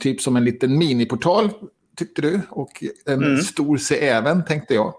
Typ 0.00 0.20
som 0.20 0.36
en 0.36 0.44
liten 0.44 0.78
miniportal, 0.78 1.50
tyckte 1.96 2.22
du. 2.22 2.40
Och 2.50 2.84
en 3.06 3.22
Mm. 3.24 3.42
stor 3.42 3.76
se 3.76 4.08
även, 4.08 4.44
tänkte 4.44 4.74
jag. 4.74 4.94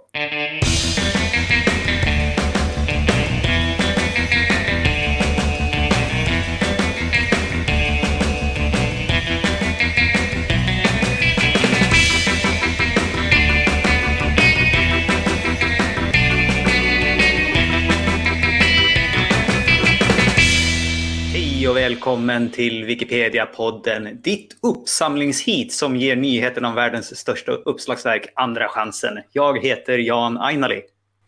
Välkommen 22.01 22.49
till 22.49 22.85
Wikipedia-podden. 22.85 24.21
Ditt 24.21 24.57
uppsamlingshit 24.63 25.73
som 25.73 25.95
ger 25.95 26.15
nyheten 26.15 26.65
om 26.65 26.75
världens 26.75 27.17
största 27.17 27.51
uppslagsverk 27.51 28.27
Andra 28.35 28.67
chansen. 28.67 29.19
Jag 29.31 29.59
heter 29.59 29.97
Jan 29.97 30.37
Ainali. 30.37 30.81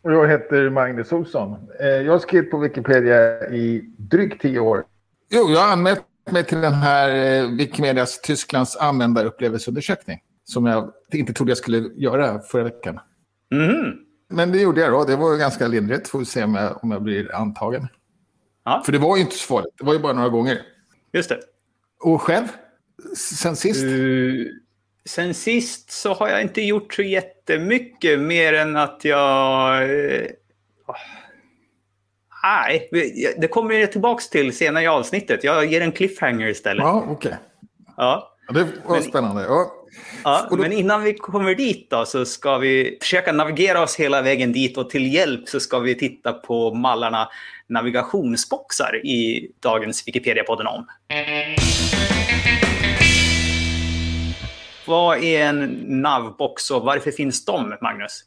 Och 0.04 0.12
jag 0.14 0.28
heter 0.28 0.70
Magnus 0.70 1.12
Olsson. 1.12 1.56
Eh, 1.80 1.88
Jag 1.88 2.12
har 2.12 2.20
skrivit 2.20 2.52
på 2.52 2.58
Wikipedia 2.58 3.50
i 3.50 3.82
drygt 3.98 4.42
tio 4.42 4.60
år. 4.60 4.84
Jo, 5.32 5.50
jag 5.50 5.60
har 5.60 5.72
anmält 5.72 6.02
mig 6.32 6.44
till 6.44 6.62
den 6.62 6.74
här 6.74 7.10
eh, 7.44 7.50
Wikimedias 7.58 8.22
Tysklands 8.22 8.78
användarupplevelseundersökning. 8.78 10.20
Som 10.44 10.66
jag 10.66 10.92
inte 11.14 11.34
trodde 11.34 11.52
jag 11.52 11.58
skulle 11.58 11.90
göra 11.96 12.40
förra 12.40 12.64
veckan. 12.64 13.00
Mhm. 13.52 13.94
Men 14.30 14.52
det 14.52 14.62
gjorde 14.62 14.82
jag 14.82 14.92
då. 14.92 15.04
Det 15.04 15.16
var 15.16 15.38
ganska 15.38 15.68
lindrigt. 15.68 16.08
Får 16.08 16.20
vi 16.20 16.26
se 16.26 16.44
om 16.44 16.56
jag, 16.56 16.84
om 16.84 16.92
jag 16.92 17.02
blir 17.02 17.36
antagen. 17.36 17.88
För 18.86 18.92
det 18.92 18.98
var 18.98 19.16
ju 19.18 19.22
inte 19.22 19.36
så 19.36 19.48
farligt. 19.48 19.74
Det 19.78 19.86
var 19.86 19.94
ju 19.94 20.00
bara 20.00 20.14
några 20.14 20.30
gånger. 20.30 20.62
just 21.14 21.30
det. 21.30 21.40
Och 22.00 22.22
själv? 22.22 22.48
Sen 23.16 23.56
sist? 23.56 23.84
Uh, 23.84 24.46
sen 25.06 25.34
sist 25.34 25.92
så 25.92 26.14
har 26.14 26.30
jag 26.30 26.42
inte 26.42 26.62
gjort 26.62 26.94
så 26.94 27.02
jättemycket 27.02 28.20
mer 28.20 28.54
än 28.54 28.78
att 28.78 29.06
jag... 29.06 29.84
åh. 30.88 30.96
Nej, 32.44 32.90
det 33.38 33.48
kommer 33.48 33.74
jag 33.74 33.92
tillbaka 33.92 34.24
till 34.32 34.58
senare 34.58 34.84
i 34.84 34.88
avsnittet. 34.88 35.44
Jag 35.44 35.66
ger 35.66 35.82
en 35.82 35.92
cliffhanger 35.92 36.48
istället. 36.48 36.84
Ja, 36.84 37.06
okej. 37.10 37.36
Ja. 37.98 38.36
Ja, 38.48 38.54
det 38.54 38.64
var 38.86 38.96
Men- 38.96 39.04
spännande. 39.04 39.44
Ja. 39.44 39.72
Ja, 40.24 40.48
då- 40.50 40.58
men 40.58 40.72
innan 40.72 41.04
vi 41.04 41.14
kommer 41.14 41.56
dit 41.56 41.90
då 41.90 42.06
så 42.06 42.26
ska 42.26 42.58
vi 42.58 42.98
försöka 43.02 43.32
navigera 43.32 43.84
oss 43.84 43.96
hela 43.96 44.22
vägen 44.22 44.52
dit 44.52 44.78
och 44.78 44.90
till 44.90 45.14
hjälp 45.14 45.50
så 45.50 45.60
ska 45.60 45.80
vi 45.80 45.96
titta 45.96 46.34
på 46.34 46.74
mallarna 46.74 47.30
navigationsboxar 47.68 49.06
i 49.06 49.50
dagens 49.60 50.08
Wikipedia-podden 50.08 50.68
om. 50.68 50.86
Vad 54.88 55.24
är 55.24 55.46
en 55.46 55.66
navbox 56.02 56.72
och 56.72 56.82
varför 56.82 57.12
finns 57.12 57.46
de, 57.46 57.78
Magnus? 57.82 58.22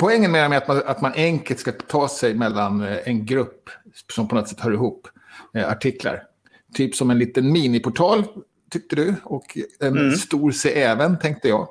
Poängen 0.00 0.32
med 0.32 0.44
dem 0.44 0.52
är 0.52 0.56
att 0.56 0.68
man, 0.68 0.82
att 0.86 1.00
man 1.00 1.12
enkelt 1.16 1.60
ska 1.60 1.72
ta 1.72 2.08
sig 2.08 2.34
mellan 2.34 2.82
eh, 2.82 2.96
en 3.04 3.26
grupp 3.26 3.70
som 4.14 4.28
på 4.28 4.34
något 4.34 4.48
sätt 4.48 4.60
hör 4.60 4.72
ihop 4.72 5.08
eh, 5.56 5.68
artiklar. 5.70 6.22
Typ 6.74 6.94
som 6.94 7.10
en 7.10 7.18
liten 7.18 7.52
miniportal, 7.52 8.24
tyckte 8.70 8.96
du. 8.96 9.14
Och 9.24 9.58
en 9.80 9.98
Mm. 9.98 10.16
stor 10.16 10.50
se 10.50 10.82
även, 10.82 11.18
tänkte 11.18 11.48
jag. 11.48 11.68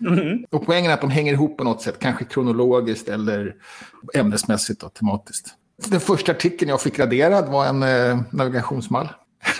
Mhm. 0.00 0.44
Och 0.50 0.66
poängen 0.66 0.90
är 0.90 0.94
att 0.94 1.00
de 1.00 1.10
hänger 1.10 1.32
ihop 1.32 1.58
på 1.58 1.64
något 1.64 1.82
sätt, 1.82 1.98
kanske 1.98 2.24
kronologiskt 2.24 3.08
eller 3.08 3.54
ämnesmässigt 4.14 4.82
och 4.82 4.94
tematiskt. 4.94 5.46
Den 5.86 6.00
första 6.00 6.32
artikeln 6.32 6.68
jag 6.68 6.80
fick 6.80 6.98
raderad 6.98 7.48
var 7.48 7.66
en 7.66 7.82
eh, 7.82 8.20
navigationsmall. 8.30 9.08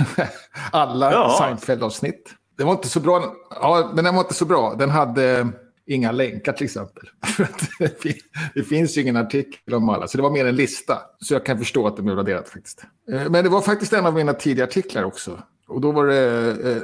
Alla 0.72 1.12
Ja. 1.12 1.36
Seinfeld-avsnitt. 1.40 2.34
Det 2.58 2.64
var 2.64 2.72
inte 2.72 2.88
så 2.88 3.00
bra. 3.00 3.34
Ja, 3.50 3.90
men 3.94 4.04
den 4.04 4.14
var 4.14 4.22
inte 4.22 4.34
så 4.34 4.44
bra. 4.44 4.74
Den 4.78 4.90
hade 4.90 5.48
inga 5.86 6.12
länkar 6.12 6.52
till 6.52 6.64
exempel. 6.64 7.04
Det 7.78 8.02
fin- 8.02 8.20
det 8.54 8.62
finns 8.62 8.96
ju 8.98 9.02
ingen 9.02 9.16
artikel 9.16 9.74
om 9.74 9.88
alla, 9.88 10.08
så 10.08 10.16
det 10.16 10.22
var 10.22 10.30
mer 10.30 10.46
en 10.46 10.56
lista. 10.56 10.98
Så 11.18 11.34
jag 11.34 11.46
kan 11.46 11.58
förstå 11.58 11.86
att 11.86 11.96
det 11.96 12.02
blev 12.02 12.16
raderat 12.16 12.48
faktiskt. 12.48 12.84
Eh, 13.12 13.30
Men 13.30 13.44
det 13.44 13.50
var 13.50 13.60
faktiskt 13.60 13.92
en 13.92 14.06
av 14.06 14.14
mina 14.14 14.32
tidiga 14.32 14.64
artiklar 14.64 15.04
också. 15.04 15.42
Och 15.70 15.80
då 15.80 15.92
var 15.92 16.06
det 16.06 16.50
eh, 16.70 16.82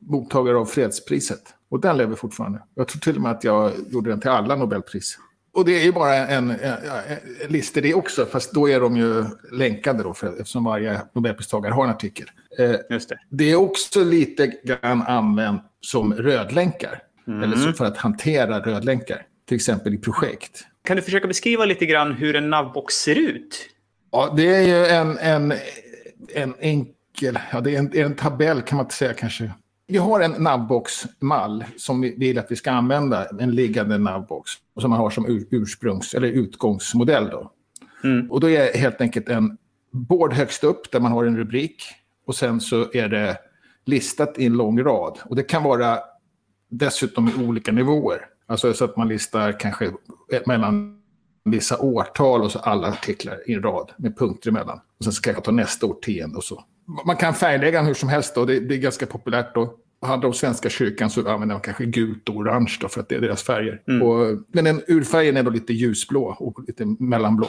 mottagare 0.00 0.56
av 0.56 0.66
fredspriset. 0.66 1.42
Och 1.70 1.80
den 1.80 1.96
lever 1.96 2.16
fortfarande. 2.16 2.62
Jag 2.74 2.88
tror 2.88 3.00
till 3.00 3.16
och 3.16 3.22
med 3.22 3.30
att 3.30 3.44
jag 3.44 3.72
gjorde 3.90 4.10
den 4.10 4.20
till 4.20 4.30
alla 4.30 4.56
Nobelpris. 4.56 5.18
Och 5.52 5.64
det 5.64 5.80
är 5.80 5.84
ju 5.84 5.92
bara 5.92 6.14
en, 6.14 6.50
en, 6.50 6.60
en, 6.60 6.78
en 7.44 7.52
lista 7.52 7.80
det 7.80 7.94
också, 7.94 8.26
fast 8.26 8.52
då 8.52 8.68
är 8.68 8.80
de 8.80 8.96
ju 8.96 9.24
länkade 9.52 10.02
då, 10.02 10.14
för, 10.14 10.26
eftersom 10.26 10.64
varje 10.64 11.00
Nobelpristagare 11.12 11.72
har 11.72 11.84
en 11.84 11.90
artikel. 11.90 12.26
Eh, 12.58 12.74
Just 12.90 13.08
det. 13.08 13.18
det 13.30 13.50
är 13.50 13.56
också 13.56 14.04
lite 14.04 14.46
grann 14.46 15.02
använt 15.02 15.62
som 15.80 16.14
rödlänkar. 16.14 17.02
Eller 17.42 17.56
så 17.56 17.72
för 17.72 17.84
att 17.84 17.96
hantera 17.96 18.60
rödlänkar. 18.60 19.22
Till 19.48 19.56
exempel 19.56 19.94
i 19.94 19.98
projekt. 19.98 20.64
Kan 20.84 20.96
du 20.96 21.02
försöka 21.02 21.26
beskriva 21.26 21.64
lite 21.64 21.86
grann 21.86 22.12
hur 22.12 22.36
en 22.36 22.50
navbox 22.50 22.94
ser 22.94 23.14
ut? 23.14 23.68
Ja, 24.12 24.34
det 24.36 24.54
är 24.54 24.66
ju 24.66 24.86
en, 24.86 25.18
en, 25.18 25.52
en 26.60 26.86
enkel... 27.18 27.38
Ja, 27.52 27.60
det 27.60 27.74
är 27.74 27.78
en, 27.78 27.96
en 27.96 28.14
tabell 28.14 28.62
kan 28.62 28.76
man 28.76 28.84
inte 28.84 28.94
säga 28.94 29.14
kanske. 29.14 29.52
Vi 29.86 29.98
har 29.98 30.20
en 30.20 30.32
navbox-mall 30.32 31.64
som 31.76 32.00
vi 32.00 32.14
vill 32.16 32.38
att 32.38 32.50
vi 32.50 32.56
ska 32.56 32.70
använda. 32.70 33.28
En 33.40 33.50
liggande 33.50 33.98
navbox. 33.98 34.50
Och 34.74 34.82
som 34.82 34.90
man 34.90 35.00
har 35.00 35.10
som 35.10 35.26
ur, 35.26 35.46
ursprungs 35.50 36.14
eller 36.14 36.28
utgångsmodell. 36.28 37.30
Då. 37.30 37.52
Mm. 38.04 38.30
Och 38.30 38.40
då 38.40 38.50
är 38.50 38.58
det 38.58 38.78
helt 38.78 39.00
enkelt 39.00 39.28
en 39.28 39.56
board 39.90 40.32
högst 40.32 40.64
upp 40.64 40.92
där 40.92 41.00
man 41.00 41.12
har 41.12 41.24
en 41.24 41.36
rubrik. 41.36 41.82
Och 42.26 42.34
sen 42.34 42.60
så 42.60 42.92
är 42.92 43.08
det 43.08 43.36
listat 43.84 44.38
i 44.38 44.46
en 44.46 44.52
lång 44.52 44.82
rad. 44.82 45.18
Och 45.24 45.36
det 45.36 45.42
kan 45.42 45.62
vara 45.62 45.98
dessutom 46.70 47.28
i 47.28 47.44
olika 47.44 47.72
nivåer. 47.72 48.20
Alltså 48.46 48.74
så 48.74 48.84
att 48.84 48.96
man 48.96 49.08
listar 49.08 49.60
kanske 49.60 49.90
mellan 50.46 51.00
vissa 51.44 51.78
årtal 51.78 52.42
och 52.42 52.50
så 52.50 52.58
alla 52.58 52.88
artiklar 52.88 53.50
i 53.50 53.54
en 53.54 53.62
rad 53.62 53.92
med 53.96 54.18
punkter 54.18 54.50
emellan. 54.50 54.80
Och 54.98 55.04
sen 55.04 55.12
ska 55.12 55.32
jag 55.32 55.44
ta 55.44 55.50
nästa 55.50 55.86
årtionde 55.86 56.36
och 56.36 56.44
så. 56.44 56.64
Man 57.06 57.16
kan 57.16 57.34
färglägga 57.34 57.78
den 57.78 57.86
hur 57.86 57.94
som 57.94 58.08
helst 58.08 58.34
då. 58.34 58.44
Det, 58.44 58.60
det 58.60 58.74
är 58.74 58.78
ganska 58.78 59.06
populärt 59.06 59.54
då. 59.54 59.74
Handlar 60.02 60.26
om 60.26 60.34
Svenska 60.34 60.68
kyrkan 60.68 61.10
så 61.10 61.20
använder 61.20 61.54
man 61.54 61.60
kanske 61.60 61.84
gult 61.84 62.28
och 62.28 62.36
orange 62.36 62.78
då 62.80 62.88
för 62.88 63.00
att 63.00 63.08
det 63.08 63.14
är 63.14 63.20
deras 63.20 63.42
färger. 63.42 63.82
Och, 64.02 64.38
men 64.52 64.64
den 64.64 64.82
urfärgen 64.86 65.36
är 65.36 65.42
då 65.42 65.50
lite 65.50 65.72
ljusblå 65.72 66.36
och 66.38 66.64
lite 66.66 66.86
mellanblå 66.98 67.48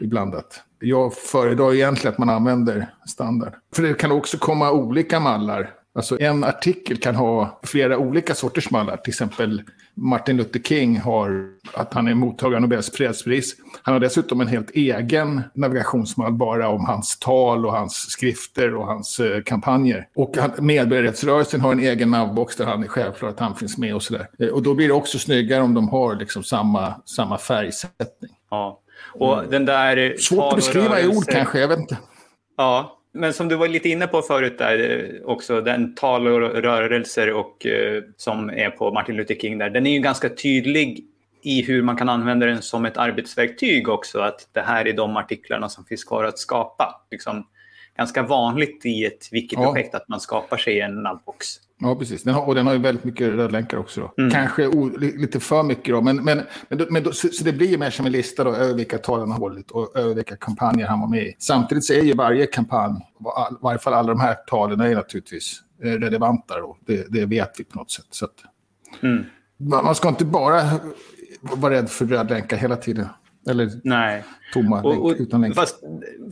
iblandat. 0.00 0.62
Jag 0.78 1.14
föredrar 1.14 1.74
egentligen 1.74 2.12
att 2.12 2.18
man 2.18 2.28
använder 2.28 2.86
standard. 3.08 3.52
För 3.74 3.82
det 3.82 3.94
kan 3.94 4.12
också 4.12 4.38
komma 4.38 4.72
olika 4.72 5.20
mallar. 5.20 5.70
Alltså 5.94 6.20
en 6.20 6.44
artikel 6.44 6.96
kan 6.96 7.14
ha 7.14 7.60
flera 7.62 7.98
olika 7.98 8.34
sorters 8.34 8.70
mallar. 8.70 8.96
Till 8.96 9.10
exempel 9.10 9.62
Martin 9.94 10.36
Luther 10.36 10.60
King 10.60 10.98
har 11.00 11.48
att 11.74 11.94
han 11.94 12.08
är 12.08 12.14
mottagare 12.14 12.56
av 12.56 12.62
Nobels 12.62 12.92
fredspris. 12.92 13.54
Han 13.82 13.92
har 13.92 14.00
dessutom 14.00 14.40
en 14.40 14.48
helt 14.48 14.70
egen 14.70 15.42
navigationsmall 15.54 16.32
bara 16.32 16.68
om 16.68 16.84
hans 16.84 17.18
tal 17.18 17.66
och 17.66 17.72
hans 17.72 17.94
skrifter 18.10 18.74
och 18.74 18.86
hans 18.86 19.20
eh, 19.20 19.42
kampanjer. 19.42 20.06
Och 20.16 20.36
medborgarrättsrörelsen 20.58 21.60
har 21.60 21.72
en 21.72 21.80
egen 21.80 22.10
navbox 22.10 22.56
där 22.56 22.64
han 22.64 22.82
är 22.82 22.88
självklart 22.88 23.32
att 23.32 23.40
han 23.40 23.56
finns 23.56 23.78
med 23.78 23.94
och 23.94 24.02
sådär. 24.02 24.28
Eh, 24.38 24.48
Och 24.48 24.62
då 24.62 24.74
blir 24.74 24.88
det 24.88 24.94
också 24.94 25.18
snyggare 25.18 25.62
om 25.62 25.74
de 25.74 25.88
har 25.88 26.16
liksom 26.16 26.42
samma, 26.42 26.94
samma 27.04 27.38
färgsättning. 27.38 28.30
Ja. 28.50 28.80
Och 29.14 29.44
den 29.50 29.64
där... 29.64 29.96
Mm. 29.96 30.18
Svårt 30.18 30.52
att 30.52 30.56
beskriva 30.56 31.00
i 31.00 31.08
ord 31.08 31.24
kanske, 31.28 31.60
jag 31.60 31.68
vet 31.68 31.78
inte. 31.78 31.98
Ja, 32.56 32.99
men 33.12 33.32
som 33.32 33.48
du 33.48 33.56
var 33.56 33.68
lite 33.68 33.88
inne 33.88 34.06
på 34.06 34.22
förut 34.22 34.58
där 34.58 34.90
eh, 34.90 35.24
också, 35.24 35.60
den 35.60 35.94
tal 35.94 36.26
och 36.26 36.40
rörelser 36.40 37.32
och, 37.32 37.66
eh, 37.66 38.02
som 38.16 38.50
är 38.50 38.70
på 38.70 38.90
Martin 38.90 39.16
Luther 39.16 39.34
King 39.34 39.58
där, 39.58 39.70
den 39.70 39.86
är 39.86 39.92
ju 39.92 40.00
ganska 40.00 40.28
tydlig 40.28 41.04
i 41.42 41.62
hur 41.62 41.82
man 41.82 41.96
kan 41.96 42.08
använda 42.08 42.46
den 42.46 42.62
som 42.62 42.84
ett 42.84 42.96
arbetsverktyg 42.96 43.88
också, 43.88 44.20
att 44.20 44.48
det 44.52 44.60
här 44.60 44.88
är 44.88 44.92
de 44.92 45.16
artiklarna 45.16 45.68
som 45.68 45.84
finns 45.84 46.04
kvar 46.04 46.24
att 46.24 46.38
skapa. 46.38 47.06
Liksom, 47.10 47.46
ganska 48.00 48.22
vanligt 48.22 48.86
i 48.86 49.04
ett 49.04 49.28
wiki-projekt 49.32 49.94
att 49.94 50.08
man 50.08 50.20
skapar 50.20 50.56
sig 50.56 50.80
en 50.80 51.02
navbox. 51.02 51.46
Ja, 51.78 51.96
precis. 51.96 52.22
Den 52.22 52.34
har, 52.34 52.46
och 52.46 52.54
den 52.54 52.66
har 52.66 52.72
ju 52.74 52.78
väldigt 52.80 53.04
mycket 53.04 53.28
rödlänkar 53.28 53.76
också. 53.78 54.12
Mm. 54.18 54.30
Kanske 54.30 54.66
o, 54.66 54.88
li- 54.98 55.16
lite 55.18 55.40
för 55.40 55.62
mycket 55.62 55.94
då. 55.94 56.00
Men, 56.00 56.16
men, 56.24 56.42
men, 56.68 56.86
men 56.90 57.02
då, 57.02 57.12
så, 57.12 57.28
så 57.28 57.44
det 57.44 57.52
blir 57.52 57.66
ju 57.68 57.78
mer 57.78 57.90
som 57.90 58.06
en 58.06 58.12
lista 58.12 58.44
då, 58.44 58.50
över 58.54 58.74
vilka 58.74 58.98
tal 58.98 59.20
han 59.20 59.30
har 59.30 59.38
hållit 59.38 59.70
och 59.70 59.96
över 59.98 60.14
vilka 60.14 60.36
kampanjer 60.36 60.86
han 60.86 61.00
var 61.00 61.08
med 61.08 61.22
i. 61.22 61.36
Samtidigt 61.38 61.84
så 61.84 61.92
är 61.92 62.02
ju 62.02 62.12
varje 62.14 62.46
kampanj, 62.46 62.92
i 63.20 63.24
varje 63.60 63.78
fall 63.78 63.94
alla 63.94 64.08
de 64.08 64.20
här 64.20 64.34
talen 64.34 64.80
är 64.80 64.94
naturligtvis 64.94 65.62
eh, 65.82 65.86
relevanta. 65.92 66.58
Då. 66.58 66.76
Det, 66.86 67.06
det 67.12 67.26
vet 67.26 67.60
vi 67.60 67.64
på 67.64 67.78
något 67.78 67.90
sätt. 67.90 68.06
Så 68.10 68.24
att, 68.24 68.34
Mm. 69.02 69.24
man, 69.56 69.84
man 69.84 69.94
ska 69.94 70.08
inte 70.08 70.24
bara 70.24 70.62
vara 71.40 71.74
rädd 71.74 71.90
för 71.90 72.06
rödlänkar 72.06 72.56
hela 72.56 72.76
tiden. 72.76 73.06
Eller 73.48 73.70
Nej. 73.84 74.24
tomma 74.52 74.82
Och, 74.82 75.04
och, 75.04 75.08
länk, 75.08 75.20
utan 75.20 75.40
länkar. 75.40 75.60
fast, 75.60 75.80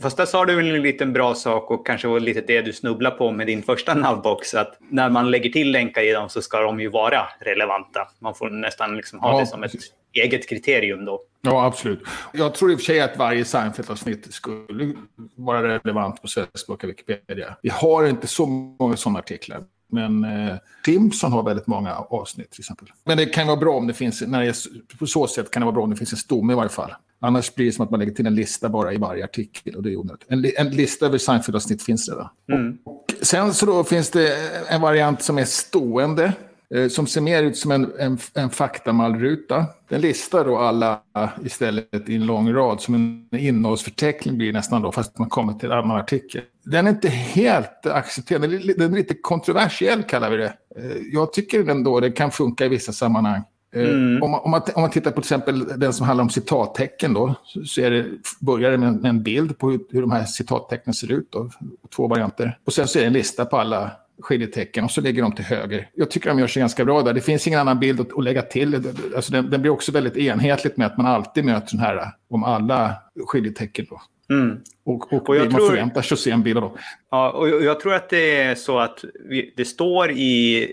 fast 0.01 0.17
där 0.17 0.25
sa 0.25 0.45
du 0.45 0.55
väl 0.55 0.75
en 0.75 0.81
liten 0.81 1.13
bra 1.13 1.35
sak 1.35 1.71
och 1.71 1.85
kanske 1.85 2.07
var 2.07 2.19
lite 2.19 2.41
det 2.41 2.61
du 2.61 2.73
snubblar 2.73 3.11
på 3.11 3.31
med 3.31 3.47
din 3.47 3.63
första 3.63 3.93
navbox. 3.93 4.53
Att 4.53 4.77
när 4.89 5.09
man 5.09 5.31
lägger 5.31 5.49
till 5.49 5.71
länkar 5.71 6.01
i 6.01 6.11
dem 6.11 6.29
så 6.29 6.41
ska 6.41 6.61
de 6.61 6.79
ju 6.79 6.89
vara 6.89 7.21
relevanta. 7.39 8.07
Man 8.19 8.35
får 8.35 8.49
nästan 8.49 8.97
liksom 8.97 9.19
ha 9.19 9.33
Ja, 9.33 9.39
det 9.39 9.45
som 9.45 9.63
ett 9.63 9.71
eget 10.13 10.49
kriterium 10.49 11.05
då. 11.05 11.21
Ja, 11.41 11.65
absolut. 11.65 11.99
Jag 12.33 12.53
tror 12.53 12.71
i 12.71 12.75
och 12.75 12.79
för 12.79 12.85
sig 12.85 13.01
att 13.01 13.17
varje 13.17 13.45
Seinfeld-avsnitt 13.45 14.33
skulle 14.33 14.93
vara 15.35 15.63
relevant 15.63 16.21
på 16.21 16.27
svenskspråkiga 16.27 16.87
Wikipedia. 16.87 17.55
Vi 17.61 17.69
har 17.69 18.07
inte 18.07 18.27
så 18.27 18.45
många 18.45 18.97
sådana 18.97 19.19
artiklar. 19.19 19.63
Men 19.89 20.23
eh, 20.23 20.55
Simpson 20.85 21.31
har 21.31 21.43
väldigt 21.43 21.67
många 21.67 21.95
avsnitt 21.95 22.51
till 22.51 22.61
exempel. 22.61 22.87
Men 23.03 23.17
det 23.17 23.25
kan 23.25 23.47
vara 23.47 23.57
bra 23.57 23.77
om 23.77 23.87
det 23.87 23.93
finns, 23.93 24.21
när 24.21 24.41
det 24.41 24.47
är, 24.47 24.55
på 24.97 25.07
så 25.07 25.27
sätt 25.27 25.51
kan 25.51 25.61
det 25.61 25.65
vara 25.65 25.73
bra 25.73 25.83
om 25.83 25.89
det 25.89 25.95
finns 25.95 26.11
en 26.11 26.17
stomme 26.17 26.53
i 26.53 26.55
varje 26.55 26.69
fall. 26.69 26.91
Annars 27.21 27.55
blir 27.55 27.65
det 27.65 27.71
som 27.71 27.85
att 27.85 27.91
man 27.91 27.99
lägger 27.99 28.13
till 28.13 28.25
en 28.25 28.35
lista 28.35 28.69
bara 28.69 28.93
i 28.93 28.97
varje 28.97 29.23
artikel 29.23 29.75
och 29.75 29.83
det 29.83 29.91
är 29.91 29.95
onödigt. 29.95 30.25
En, 30.27 30.45
en 30.57 30.69
lista 30.69 31.05
över 31.05 31.17
Seinfeld-avsnitt 31.17 31.83
finns 31.83 32.09
redan. 32.09 32.29
Mm. 32.51 32.77
Och 32.83 33.05
sen 33.21 33.53
så 33.53 33.65
då 33.65 33.83
finns 33.83 34.09
det 34.09 34.37
en 34.69 34.81
variant 34.81 35.21
som 35.21 35.37
är 35.37 35.45
stående. 35.45 36.33
Eh, 36.75 36.87
som 36.87 37.07
ser 37.07 37.21
mer 37.21 37.43
ut 37.43 37.57
som 37.57 37.71
en, 37.71 37.91
en, 37.99 38.17
en 38.33 38.49
faktamallruta. 38.49 39.65
Den 39.89 40.01
listar 40.01 40.45
då 40.45 40.57
alla 40.57 40.99
istället 41.45 42.09
i 42.09 42.15
en 42.15 42.25
lång 42.25 42.53
rad 42.53 42.81
som 42.81 42.95
en 42.95 43.39
innehållsförteckning 43.39 44.37
blir 44.37 44.53
nästan 44.53 44.81
då, 44.81 44.91
fast 44.91 45.17
man 45.17 45.29
kommer 45.29 45.53
till 45.53 45.71
en 45.71 45.77
annan 45.77 45.97
artikel. 45.97 46.41
Den 46.63 46.87
är 46.87 46.91
inte 46.91 47.09
helt 47.09 47.85
accepterad, 47.85 48.41
den 48.77 48.93
är 48.93 48.97
lite 48.97 49.13
kontroversiell 49.13 50.03
kallar 50.03 50.29
vi 50.29 50.37
det. 50.37 50.53
Eh, 50.75 50.97
jag 51.11 51.33
tycker 51.33 51.69
ändå 51.69 51.99
det 51.99 52.11
kan 52.11 52.31
funka 52.31 52.65
i 52.65 52.69
vissa 52.69 52.91
sammanhang. 52.91 53.43
Eh, 53.75 53.89
mm. 53.89 54.23
Om, 54.23 54.31
man, 54.31 54.39
om, 54.43 54.51
man, 54.51 54.61
om, 54.75 54.81
man, 54.81 54.91
tittar 54.91 55.11
på 55.11 55.21
till 55.21 55.25
exempel 55.25 55.79
den 55.79 55.93
som 55.93 56.05
handlar 56.05 56.23
om 56.23 56.29
citattecken 56.29 57.13
då, 57.13 57.35
så 57.65 57.81
är 57.81 57.91
det, 57.91 58.05
börjar 58.39 58.71
det 58.71 58.77
med 58.77 59.05
en, 59.05 59.23
bild 59.23 59.57
på 59.57 59.69
hur, 59.71 59.79
hur 59.89 60.01
de 60.01 60.11
här 60.11 60.25
citattecknen 60.25 60.93
ser 60.93 61.11
ut. 61.11 61.31
Då, 61.31 61.49
två 61.95 62.07
varianter. 62.07 62.57
Och 62.65 62.73
sen 62.73 62.87
så 62.87 62.99
är 62.99 63.01
det 63.01 63.07
en 63.07 63.13
lista 63.13 63.45
på 63.45 63.57
alla 63.57 63.91
skiljetecken 64.21 64.83
och 64.83 64.91
så 64.91 65.01
lägger 65.01 65.21
de 65.21 65.31
till 65.31 65.45
höger. 65.45 65.89
Jag 65.93 66.11
tycker 66.11 66.29
de 66.29 66.39
gör 66.39 66.47
sig 66.47 66.59
ganska 66.59 66.85
bra 66.85 67.01
där. 67.01 67.13
Det 67.13 67.21
finns 67.21 67.47
ingen 67.47 67.59
annan 67.59 67.79
bild 67.79 67.99
att, 67.99 68.17
att 68.17 68.23
lägga 68.23 68.41
till. 68.41 68.75
Alltså 69.15 69.31
den, 69.31 69.49
den, 69.49 69.61
blir 69.61 69.71
också 69.71 69.91
väldigt 69.91 70.17
enhetligt 70.17 70.77
med 70.77 70.87
att 70.87 70.97
man 70.97 71.05
alltid 71.05 71.45
möter 71.45 71.71
den 71.71 71.79
här 71.79 72.11
om 72.29 72.43
alla 72.43 72.95
skiljetecken. 73.27 73.85
Då. 73.89 74.01
Mm. 74.29 74.57
Och, 74.85 75.13
och, 75.13 75.29
och 75.29 75.35
man 75.35 75.49
tror, 75.49 75.67
förväntar 75.67 76.01
sig 76.01 76.15
att 76.15 76.19
se 76.19 76.31
en 76.31 76.43
bild 76.43 76.57
av 76.57 76.63
dem. 76.63 76.77
Ja, 77.11 77.31
och 77.31 77.49
jag 77.49 77.79
tror 77.79 77.93
att 77.93 78.09
det 78.09 78.41
är 78.41 78.55
så 78.55 78.79
att 78.79 79.03
vi, 79.29 79.53
det 79.57 79.65
står 79.65 80.11
i 80.11 80.67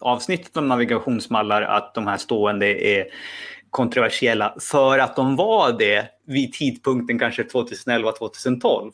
avsnittet 0.00 0.56
om 0.56 0.68
navigationsmallar 0.68 1.62
att 1.62 1.94
de 1.94 2.06
här 2.06 2.16
stående 2.16 2.86
är 2.86 3.06
kontroversiella 3.70 4.54
för 4.60 4.98
att 4.98 5.16
de 5.16 5.36
var 5.36 5.78
det 5.78 6.06
vid 6.26 6.52
tidpunkten 6.52 7.18
kanske 7.18 7.42
2011-2012. 7.42 8.92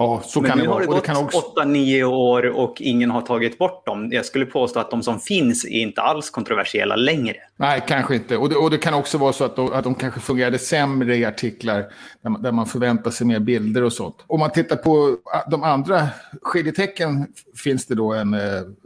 Ja, 0.00 0.22
så 0.24 0.40
Men 0.40 0.50
kan 0.50 0.58
nu 0.58 0.64
det 0.64 0.70
har 0.70 0.80
det 0.80 0.86
gått 0.86 1.04
det 1.04 1.16
också... 1.16 1.52
8-9 1.56 2.04
år 2.04 2.46
och 2.46 2.80
ingen 2.80 3.10
har 3.10 3.20
tagit 3.20 3.58
bort 3.58 3.86
dem. 3.86 4.08
Jag 4.12 4.24
skulle 4.24 4.46
påstå 4.46 4.80
att 4.80 4.90
de 4.90 5.02
som 5.02 5.20
finns 5.20 5.64
är 5.64 5.68
inte 5.68 6.00
alls 6.00 6.30
kontroversiella 6.30 6.96
längre. 6.96 7.36
Nej, 7.56 7.84
kanske 7.88 8.14
inte. 8.14 8.36
Och 8.36 8.48
det, 8.48 8.56
och 8.56 8.70
det 8.70 8.78
kan 8.78 8.94
också 8.94 9.18
vara 9.18 9.32
så 9.32 9.44
att 9.44 9.56
de, 9.56 9.72
att 9.72 9.84
de 9.84 9.94
kanske 9.94 10.20
fungerade 10.20 10.58
sämre 10.58 11.16
i 11.16 11.24
artiklar 11.24 11.84
där 12.22 12.30
man, 12.30 12.42
där 12.42 12.52
man 12.52 12.66
förväntar 12.66 13.10
sig 13.10 13.26
mer 13.26 13.38
bilder 13.38 13.82
och 13.82 13.92
sånt. 13.92 14.16
Om 14.26 14.40
man 14.40 14.50
tittar 14.50 14.76
på 14.76 15.16
de 15.50 15.62
andra 15.62 16.08
skiljetecken 16.42 17.26
finns 17.56 17.86
det 17.86 17.94
då 17.94 18.12
en 18.12 18.34
eh, 18.34 18.40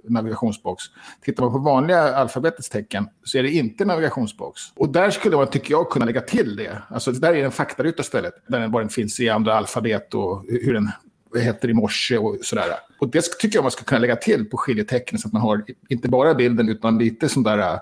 navigationsbox. 0.09 0.85
Tittar 1.25 1.43
man 1.43 1.53
på 1.53 1.59
vanliga 1.59 2.17
alfabetets 2.17 2.69
tecken 2.69 3.09
så 3.25 3.39
är 3.39 3.43
det 3.43 3.51
inte 3.51 3.85
navigationsbox. 3.85 4.63
Och 4.77 4.89
där 4.89 5.11
skulle 5.11 5.37
man, 5.37 5.47
tycker 5.47 5.71
jag, 5.71 5.91
kunna 5.91 6.05
lägga 6.05 6.21
till 6.21 6.57
det. 6.57 6.83
Alltså 6.89 7.13
där 7.13 7.35
är 7.35 7.45
en 7.45 7.53
faktaruta 7.53 8.03
istället. 8.03 8.35
Där 8.49 8.61
den 8.61 8.71
bara 8.71 8.89
finns 8.89 9.21
i 9.21 9.29
andra 9.29 9.55
alfabet 9.55 10.15
och 10.15 10.45
hur 10.49 10.75
den 10.75 10.91
heter 11.41 11.71
i 11.71 11.75
morse 11.75 12.19
och 12.19 12.37
sådär. 12.43 12.65
Och 12.99 13.09
det 13.09 13.25
tycker 13.41 13.57
jag 13.57 13.65
man 13.65 13.71
ska 13.71 13.85
kunna 13.85 13.99
lägga 13.99 14.17
till 14.17 14.45
på 14.45 14.57
skiljetecken 14.57 15.19
så 15.19 15.29
att 15.29 15.33
man 15.33 15.43
har 15.43 15.65
inte 15.89 16.09
bara 16.09 16.35
bilden 16.35 16.69
utan 16.69 16.99
lite 16.99 17.29
sån 17.29 17.43
där 17.43 17.59
uh, 17.59 17.79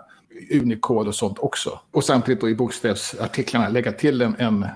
Unicode 0.50 1.08
och 1.08 1.14
sånt 1.14 1.38
också. 1.38 1.81
Och 1.90 2.04
samtidigt 2.04 2.40
då 2.40 2.49
i 2.49 2.54
bokstavsartiklarna 2.54 3.69
lägga 3.69 3.93
till 3.93 4.22
en, 4.22 4.34
en 4.38 4.62
eh, 4.62 4.70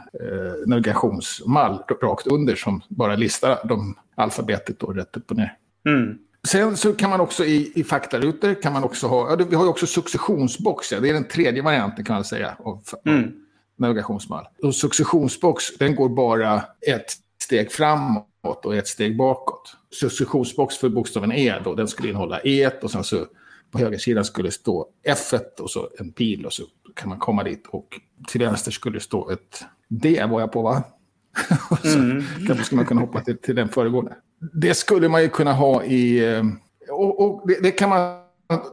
navigationsmall 0.66 1.82
rakt 2.02 2.26
under 2.26 2.54
som 2.54 2.82
bara 2.88 3.16
listar 3.16 3.58
de 3.68 3.98
alfabetet 4.14 4.78
då 4.78 4.86
rätt 4.86 5.16
upp 5.16 5.30
och 5.30 5.36
ner. 5.36 5.56
Mm. 5.86 6.18
Sen 6.46 6.76
så 6.76 6.92
kan 6.92 7.10
man 7.10 7.20
också 7.20 7.44
i, 7.44 7.72
i 7.74 7.84
faktarutor 7.84 8.62
kan 8.62 8.72
man 8.72 8.84
också 8.84 9.06
ha, 9.06 9.30
ja, 9.30 9.46
vi 9.50 9.56
har 9.56 9.64
ju 9.64 9.70
också 9.70 9.86
successionsbox, 9.86 10.92
ja, 10.92 11.00
det 11.00 11.08
är 11.08 11.12
den 11.12 11.28
tredje 11.28 11.62
varianten 11.62 12.04
kan 12.04 12.14
man 12.14 12.24
säga 12.24 12.56
av, 12.58 12.82
mm. 13.06 13.32
navigationsmall. 13.78 14.44
Och 14.62 14.74
successionsbox, 14.74 15.76
den 15.78 15.94
går 15.94 16.08
bara 16.08 16.62
ett 16.88 17.12
steg 17.42 17.72
framåt 17.72 18.64
och 18.64 18.76
ett 18.76 18.88
steg 18.88 19.16
bakåt. 19.16 19.76
Successionsbox 19.90 20.76
för 20.76 20.88
bokstaven 20.88 21.32
E 21.32 21.54
då, 21.64 21.74
den 21.74 21.88
skulle 21.88 22.08
innehålla 22.08 22.40
E 22.44 22.70
och 22.82 22.90
sen 22.90 23.04
så 23.04 23.26
på 23.70 23.78
högersidan 23.78 24.24
skulle 24.24 24.50
stå 24.50 24.88
F 25.04 25.32
och 25.60 25.70
så 25.70 25.88
en 25.98 26.12
pil 26.12 26.46
och 26.46 26.52
så 26.52 26.62
kan 26.94 27.08
man 27.08 27.18
komma 27.18 27.44
dit 27.44 27.66
och 27.66 28.00
till 28.28 28.40
vänster 28.40 28.70
skulle 28.70 29.00
stå 29.00 29.30
ett 29.30 29.64
D 29.88 30.24
var 30.30 30.40
jag 30.40 30.52
på 30.52 30.62
va? 30.62 30.82
så 31.82 31.98
mm. 31.98 32.24
kanske 32.46 32.64
skulle 32.64 32.76
man 32.76 32.86
kunna 32.86 33.00
hoppa 33.00 33.20
till, 33.20 33.38
till 33.38 33.54
den 33.54 33.68
föregående. 33.68 34.16
Det 34.52 34.74
skulle 34.74 35.08
man 35.08 35.22
ju 35.22 35.28
kunna 35.28 35.52
ha 35.52 35.84
i... 35.84 36.34
Eh, 36.34 36.44
och, 36.90 37.20
och 37.20 37.48
det, 37.48 37.62
det, 37.62 37.70
kan 37.70 37.88
man 37.88 38.20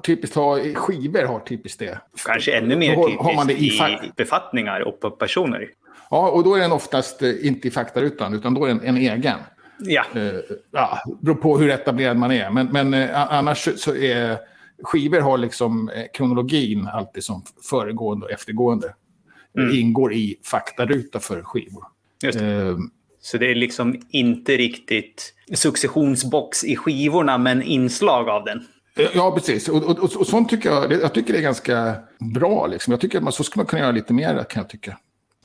typiskt 0.03 0.35
ha 0.35 0.59
i 0.59 0.75
skivor, 0.75 1.23
har 1.23 1.39
typiskt 1.39 1.79
det. 1.79 1.99
Kanske 2.25 2.57
ännu 2.57 2.75
mer 2.75 2.95
typiskt 2.95 3.21
har 3.21 3.35
man 3.35 3.47
det 3.47 3.53
i, 3.53 3.67
i 3.67 4.11
befattningar 4.15 4.81
och 4.81 4.99
på 4.99 5.11
personer. 5.11 5.69
Ja, 6.09 6.29
och 6.29 6.43
då 6.43 6.55
är 6.55 6.59
den 6.59 6.71
oftast 6.71 7.21
eh, 7.21 7.47
inte 7.47 7.67
i 7.67 7.71
faktarutan, 7.71 8.33
utan 8.33 8.53
då 8.53 8.65
är 8.65 8.67
den 8.67 8.81
en 8.83 8.97
egen. 8.97 9.37
Ja. 9.79 10.03
Uh, 10.15 10.39
ja, 10.71 10.99
beror 11.21 11.35
på 11.35 11.57
hur 11.57 11.69
etablerad 11.69 12.17
man 12.17 12.31
är. 12.31 12.49
Men, 12.49 12.67
men 12.67 12.93
uh, 12.93 13.33
annars 13.33 13.69
så 13.75 13.95
är 13.95 14.37
skivor 14.83 15.19
har 15.19 15.37
liksom 15.37 15.91
kronologin 16.13 16.87
alltid 16.87 17.23
som 17.23 17.43
föregående 17.69 18.25
och 18.25 18.31
eftergående. 18.31 18.93
Mm. 19.57 19.75
Ingår 19.75 20.13
i 20.13 20.35
faktaruta 20.43 21.19
för 21.19 21.41
skivor. 21.43 21.83
Just 22.23 22.39
det. 22.39 22.45
Uh, 22.45 22.77
så 23.21 23.37
det 23.37 23.51
är 23.51 23.55
liksom 23.55 24.01
inte 24.09 24.57
riktigt 24.57 25.33
successionsbox 25.53 26.63
i 26.63 26.75
skivorna, 26.75 27.37
men 27.37 27.61
inslag 27.61 28.29
av 28.29 28.45
den. 28.45 28.67
Ja, 29.13 29.31
precis. 29.31 29.69
Och, 29.69 29.83
och, 29.83 29.99
och, 29.99 30.15
och 30.15 30.27
sånt 30.27 30.49
tycker 30.49 30.69
jag, 30.69 30.91
jag 30.91 31.13
tycker 31.13 31.33
det 31.33 31.39
är 31.39 31.43
ganska 31.43 31.95
bra. 32.33 32.67
Liksom. 32.67 32.91
Jag 32.91 33.01
tycker 33.01 33.17
att 33.17 33.23
man, 33.23 33.33
så 33.33 33.43
skulle 33.43 33.59
man 33.59 33.65
kunna 33.65 33.81
göra 33.81 33.91
lite 33.91 34.13
mer, 34.13 34.43
kan 34.49 34.61
jag 34.61 34.69
tycka. 34.69 34.97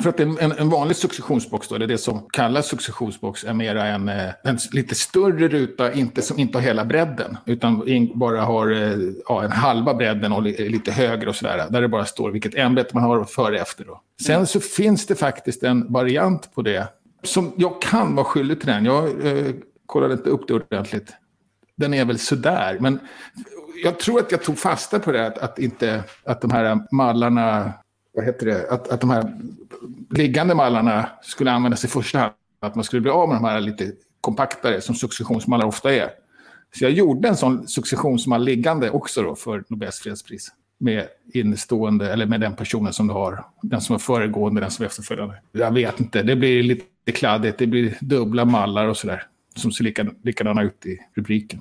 För 0.03 0.11
att 0.11 0.21
en, 0.21 0.39
en, 0.39 0.69
vanlig 0.69 0.97
successionsbox, 0.97 1.69
då, 1.69 1.75
eller 1.75 1.87
det 1.87 1.99
som 1.99 2.27
kallas 2.31 2.67
successionsbox, 2.67 3.45
är 3.45 3.53
mera 3.53 3.87
en, 3.87 4.09
eh, 4.09 4.31
en 4.43 4.59
lite 4.73 4.95
större 4.95 5.49
ruta, 5.49 5.93
inte, 5.93 6.23
som 6.23 6.39
inte 6.39 6.59
har 6.59 6.63
hela 6.63 6.85
bredden, 6.85 7.37
utan 7.47 7.83
bara 8.15 8.41
har 8.41 8.71
eh, 8.73 8.99
ja, 9.29 9.45
en 9.45 9.53
halva 9.53 9.95
bredden 9.95 10.33
och 10.33 10.47
eh, 10.47 10.71
lite 10.71 10.93
högre 10.93 11.29
och 11.29 11.37
sådär. 11.37 11.67
Där 11.71 11.83
det 11.83 11.89
bara 11.89 12.05
står 12.05 12.31
vilket 12.31 12.55
ämbete 12.55 12.91
man 12.95 13.03
har 13.03 13.25
före 13.25 13.55
och 13.55 13.61
efter. 13.61 13.85
Då. 13.85 14.01
Sen 14.23 14.47
så 14.47 14.61
finns 14.61 15.07
det 15.07 15.15
faktiskt 15.15 15.63
en 15.63 15.93
variant 15.93 16.55
på 16.55 16.63
det, 16.63 16.89
som 17.23 17.53
jag 17.57 17.83
kan 17.83 18.15
vara 18.15 18.25
skyldig 18.25 18.61
till 18.61 18.69
den. 18.69 18.85
Jag 18.85 19.27
eh, 19.27 19.55
kollade 19.87 20.15
inte 20.15 20.31
upp 20.31 20.49
det 20.49 20.55
ordentligt. 20.55 21.13
Den 21.77 21.95
är 21.95 22.05
väl 22.05 22.19
sådär, 22.19 22.77
men 22.81 23.01
jag 23.85 23.99
tror 23.99 24.21
att 24.21 24.33
jag 24.33 24.43
tog 24.43 24.59
fasta 24.59 24.99
på 24.99 25.13
det, 25.13 25.27
att, 25.27 25.39
att, 25.39 25.59
inte, 25.59 26.05
att 26.25 26.41
de 26.41 26.51
här 26.51 26.79
mallarna 26.93 27.73
vad 28.19 28.27
heter 28.27 28.47
det, 28.47 28.71
att, 28.71 28.89
att 28.89 29.01
de 29.01 29.11
här 29.11 29.33
liggande 30.11 30.55
mallarna 30.55 31.09
skulle 31.23 31.51
användas 31.51 31.85
i 31.85 31.89
första 31.89 32.19
hand. 32.19 32.33
Att 32.61 32.75
man 32.75 32.85
skulle 32.85 33.03
bli 33.03 33.11
av 33.11 33.29
med 33.29 33.37
de 33.37 33.45
här 33.45 33.61
lite 33.61 33.93
kompaktare 34.21 34.81
som 34.81 34.95
successionsmallar 34.95 35.67
ofta 35.67 35.95
är. 35.95 36.11
Så 36.75 36.85
jag 36.85 36.93
gjorde 36.93 37.29
en 37.29 37.37
sån 37.37 37.69
successionsmall 37.69 38.45
liggande 38.45 38.91
också 38.91 39.23
då 39.23 39.35
för 39.35 39.65
Nobels 39.69 39.99
fredspris. 39.99 40.49
Med 40.79 41.09
innestående, 41.35 42.13
eller 42.13 42.27
med 42.27 42.41
den 42.41 42.57
personen 42.57 42.93
som 42.93 43.07
du 43.07 43.15
har. 43.15 43.45
Den 43.63 43.81
som 43.81 43.95
är 43.95 43.99
föregående, 43.99 44.61
den 44.61 44.71
som 44.71 44.83
är 44.83 44.87
efterföljande. 44.87 45.35
Jag 45.53 45.75
vet 45.75 46.01
inte, 46.01 46.23
det 46.23 46.37
blir 46.37 46.63
lite 46.63 47.13
kladdigt. 47.15 47.59
Det 47.59 47.67
blir 47.67 47.99
dubbla 48.01 48.45
mallar 48.45 48.87
och 48.87 48.97
sådär. 48.97 49.23
Som 49.57 49.73
ser 49.73 49.85
lika, 49.85 50.07
likadana 50.23 50.63
ut 50.63 50.87
i 50.87 50.99
rubriken. 51.15 51.61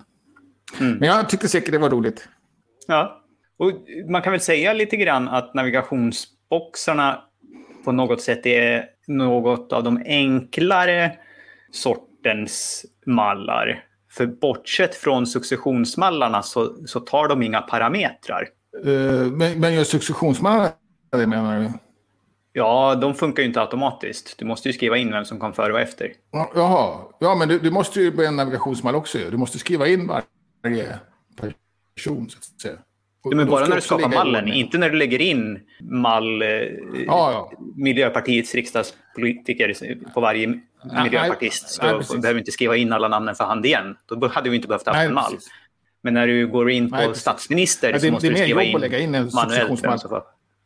Mm. 0.80 0.98
Men 0.98 1.10
jag 1.10 1.30
tyckte 1.30 1.48
säkert 1.48 1.72
det 1.72 1.78
var 1.78 1.90
roligt. 1.90 2.28
Ja, 2.88 3.24
och 3.58 3.72
man 4.10 4.22
kan 4.22 4.32
väl 4.32 4.42
säga 4.42 4.74
lite 4.74 4.98
grann 4.98 5.28
att 5.28 5.54
navigations 5.54 6.28
boxarna 6.50 7.24
på 7.86 7.92
något 7.92 8.22
sätt 8.22 8.46
är 8.46 8.86
något 9.08 9.74
av 9.74 9.84
de 9.84 10.04
enklare 10.06 11.12
sortens 11.72 12.86
mallar. 13.06 13.84
För 14.12 14.26
bortsett 14.26 14.96
från 14.96 15.28
successionsmallarna 15.28 16.44
så, 16.44 16.88
så 16.88 17.00
tar 17.00 17.28
de 17.28 17.44
inga 17.44 17.62
parametrar. 17.62 18.48
Uh, 18.86 19.32
men, 19.32 19.60
men 19.60 19.74
just 19.74 19.92
successionsmallar, 19.92 20.72
menar 21.12 21.60
du? 21.60 21.70
Ja, 22.54 22.96
de 22.96 23.16
funkar 23.16 23.44
ju 23.44 23.48
inte 23.48 23.62
automatiskt. 23.62 24.38
Du 24.38 24.46
måste 24.46 24.70
ju 24.70 24.74
skriva 24.74 24.98
in 24.98 25.12
vem 25.12 25.26
som 25.26 25.40
kom 25.40 25.54
före 25.54 25.74
och 25.74 25.80
efter. 25.80 26.14
Jaha, 26.56 27.00
ja 27.20 27.36
men 27.36 27.48
du, 27.48 27.60
du 27.60 27.72
måste 27.72 28.02
ju 28.02 28.12
börja 28.12 28.30
en 28.30 28.36
navigationsmall 28.36 28.96
också. 28.96 29.18
Du 29.32 29.38
måste 29.38 29.60
skriva 29.60 29.88
in 29.88 30.08
varje 30.08 31.00
person, 31.96 32.30
så 32.30 32.38
att 32.38 32.62
säga. 32.62 32.78
Men 33.36 33.48
bara 33.48 33.66
när 33.66 33.76
du 33.76 33.82
skapar 33.82 34.10
mallen, 34.10 34.48
inte 34.48 34.78
när 34.78 34.90
du 34.90 34.98
lägger 34.98 35.22
in 35.22 35.60
mall, 35.80 36.42
eh, 36.42 36.48
ja, 36.48 36.72
ja. 37.08 37.52
Miljöpartiets 37.76 38.56
riksdagspolitiker 38.56 39.98
på 40.14 40.22
varje 40.22 40.60
ja, 40.84 41.04
miljöpartist. 41.04 41.80
Nej, 41.82 42.04
så 42.04 42.14
nej, 42.14 42.22
behöver 42.22 42.40
inte 42.40 42.52
skriva 42.52 42.76
in 42.76 42.94
alla 42.94 43.08
namnen 43.08 43.36
för 43.36 43.44
hand 43.44 43.66
igen. 43.66 43.96
Då 44.06 44.28
hade 44.28 44.50
vi 44.50 44.56
inte 44.56 44.68
behövt 44.68 44.88
ha 44.88 44.96
en 44.96 45.14
mall. 45.14 45.32
Precis. 45.32 45.50
Men 46.04 46.14
när 46.14 46.28
du 46.28 46.48
går 46.48 46.70
in 46.72 46.90
på 46.90 46.96
nej, 46.96 47.16
statsminister 47.16 47.94
det, 47.94 48.00
så 48.00 48.12
måste 48.12 48.30
du 48.30 48.36
skriva 48.36 48.64
in, 48.64 49.16
in 49.16 49.30
manuellt. 49.34 49.84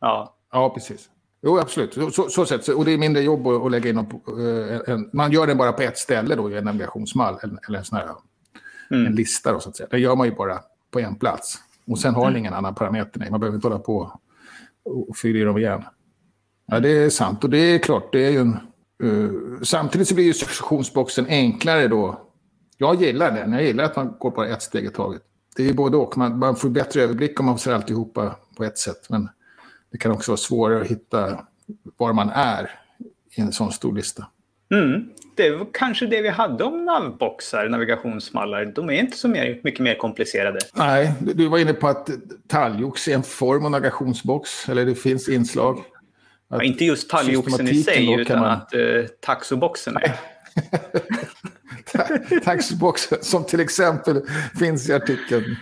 Ja. 0.02 0.36
ja, 0.52 0.70
precis. 0.70 1.10
Jo, 1.44 1.60
absolut. 1.60 1.94
Så, 1.94 2.12
så, 2.12 2.30
så 2.30 2.46
sätt. 2.46 2.68
Och 2.68 2.86
det 2.86 2.92
är 2.92 2.98
mindre 2.98 3.24
jobb 3.24 3.48
att, 3.48 3.72
lägga 3.72 3.90
in 3.90 3.98
en, 3.98 4.06
eh, 4.06 4.94
en, 4.94 5.10
Man 5.14 5.32
gör 5.32 5.48
den 5.48 5.58
bara 5.58 5.74
på 5.74 5.82
ett 5.82 5.98
ställe 5.98 6.36
då, 6.36 6.52
i 6.52 6.58
en 6.58 6.64
navigationsmall. 6.64 7.38
Eller, 7.44 7.58
eller 7.68 7.80
en 7.80 7.86
sån 7.86 7.98
här 7.98 8.08
mm. 8.92 9.06
en 9.06 9.16
lista 9.16 9.52
då, 9.52 9.60
så 9.60 9.70
att 9.70 9.78
säga. 9.78 9.88
Det 9.92 10.00
gör 10.00 10.16
man 10.16 10.28
ju 10.28 10.36
bara 10.36 10.60
på 10.92 11.00
en 11.00 11.16
plats. 11.16 11.60
Och 11.88 12.00
sen 12.00 12.14
har 12.16 12.28
den 12.28 12.38
ingen 12.38 12.54
annan 12.54 12.76
parameter. 12.76 13.28
Man 13.32 13.40
behöver 13.40 13.56
inte 13.56 13.68
hålla 13.68 13.80
på 13.80 14.20
och 14.86 15.18
fylla 15.18 15.40
i 15.40 15.44
dem 15.44 15.58
igen. 15.58 15.84
Ja, 16.66 16.80
det 16.80 16.90
är 16.90 17.10
sant. 17.10 17.44
Och 17.44 17.50
det 17.50 17.58
är 17.58 17.80
klart, 17.80 18.12
det 18.12 18.26
är 18.26 18.32
ju 18.32 18.40
en... 18.40 18.58
Uh, 19.04 19.62
samtidigt 19.62 20.08
så 20.08 20.16
blir 20.16 20.26
ju 20.26 20.34
substitutionsboxen 20.34 21.26
enklare 21.26 21.88
då. 21.88 22.22
Jag 22.78 23.02
gillar 23.02 23.32
den. 23.32 23.54
Jag 23.54 23.64
gillar 23.64 23.84
att 23.84 23.96
man 23.96 24.16
går 24.20 24.32
bara 24.32 24.48
ett 24.48 24.62
steg 24.62 24.86
i 24.86 24.90
taget. 24.90 25.22
Det 25.56 25.70
är 25.70 25.74
både 25.74 25.98
och. 25.98 26.18
Man, 26.18 26.40
man 26.40 26.56
får 26.56 26.70
bättre 26.70 27.02
överblick 27.02 27.40
om 27.40 27.46
man 27.46 27.58
ser 27.58 27.74
alltihopa 27.74 28.36
på 28.58 28.64
ett 28.64 28.78
sätt. 28.78 29.10
Men 29.10 29.30
det 29.92 29.98
kan 29.98 30.12
också 30.12 30.32
vara 30.32 30.38
svårare 30.38 30.82
att 30.82 30.88
hitta 30.88 31.46
var 31.98 32.14
man 32.14 32.30
är 32.30 32.80
i 33.32 33.42
en 33.42 33.52
sån 33.52 33.72
stor 33.72 33.96
lista. 33.96 34.28
Mm. 34.74 35.10
Det 35.42 35.52
var 35.52 35.68
kanske 35.74 36.06
det 36.06 36.22
vi 36.22 36.30
hade 36.30 36.64
om 36.64 36.86
navboxar, 36.86 37.70
navigationsmallar. 37.70 38.66
De 38.66 38.90
är 38.90 38.94
inte 38.94 39.18
så 39.18 39.28
mer, 39.28 39.60
mycket 39.64 39.80
mer 39.80 39.96
komplicerade. 39.96 40.60
Nej, 40.74 41.14
du 41.20 41.48
var 41.48 41.58
inne 41.58 41.74
på 41.74 41.88
att 41.88 42.10
talgox 42.48 43.08
är 43.08 43.14
en 43.14 43.24
form 43.24 43.66
av 43.66 43.72
navigationsbox, 43.72 44.70
eller 44.70 44.86
det 44.86 44.96
finns 44.96 45.30
inslag. 45.30 45.84
Ja, 46.50 46.64
inte 46.64 46.86
just 46.86 47.10
talgoxen 47.10 47.68
i 47.68 47.84
sig, 47.84 48.22
utan 48.22 48.40
man... 48.40 48.52
att 48.52 48.74
uh, 48.76 49.06
taxoboxen 49.20 49.98
är. 49.98 50.16
Taxiboxen 52.44 53.18
som 53.22 53.46
till 53.46 53.60
exempel 53.60 54.22
finns 54.60 54.90
i 54.90 54.94
artikeln. 54.94 55.56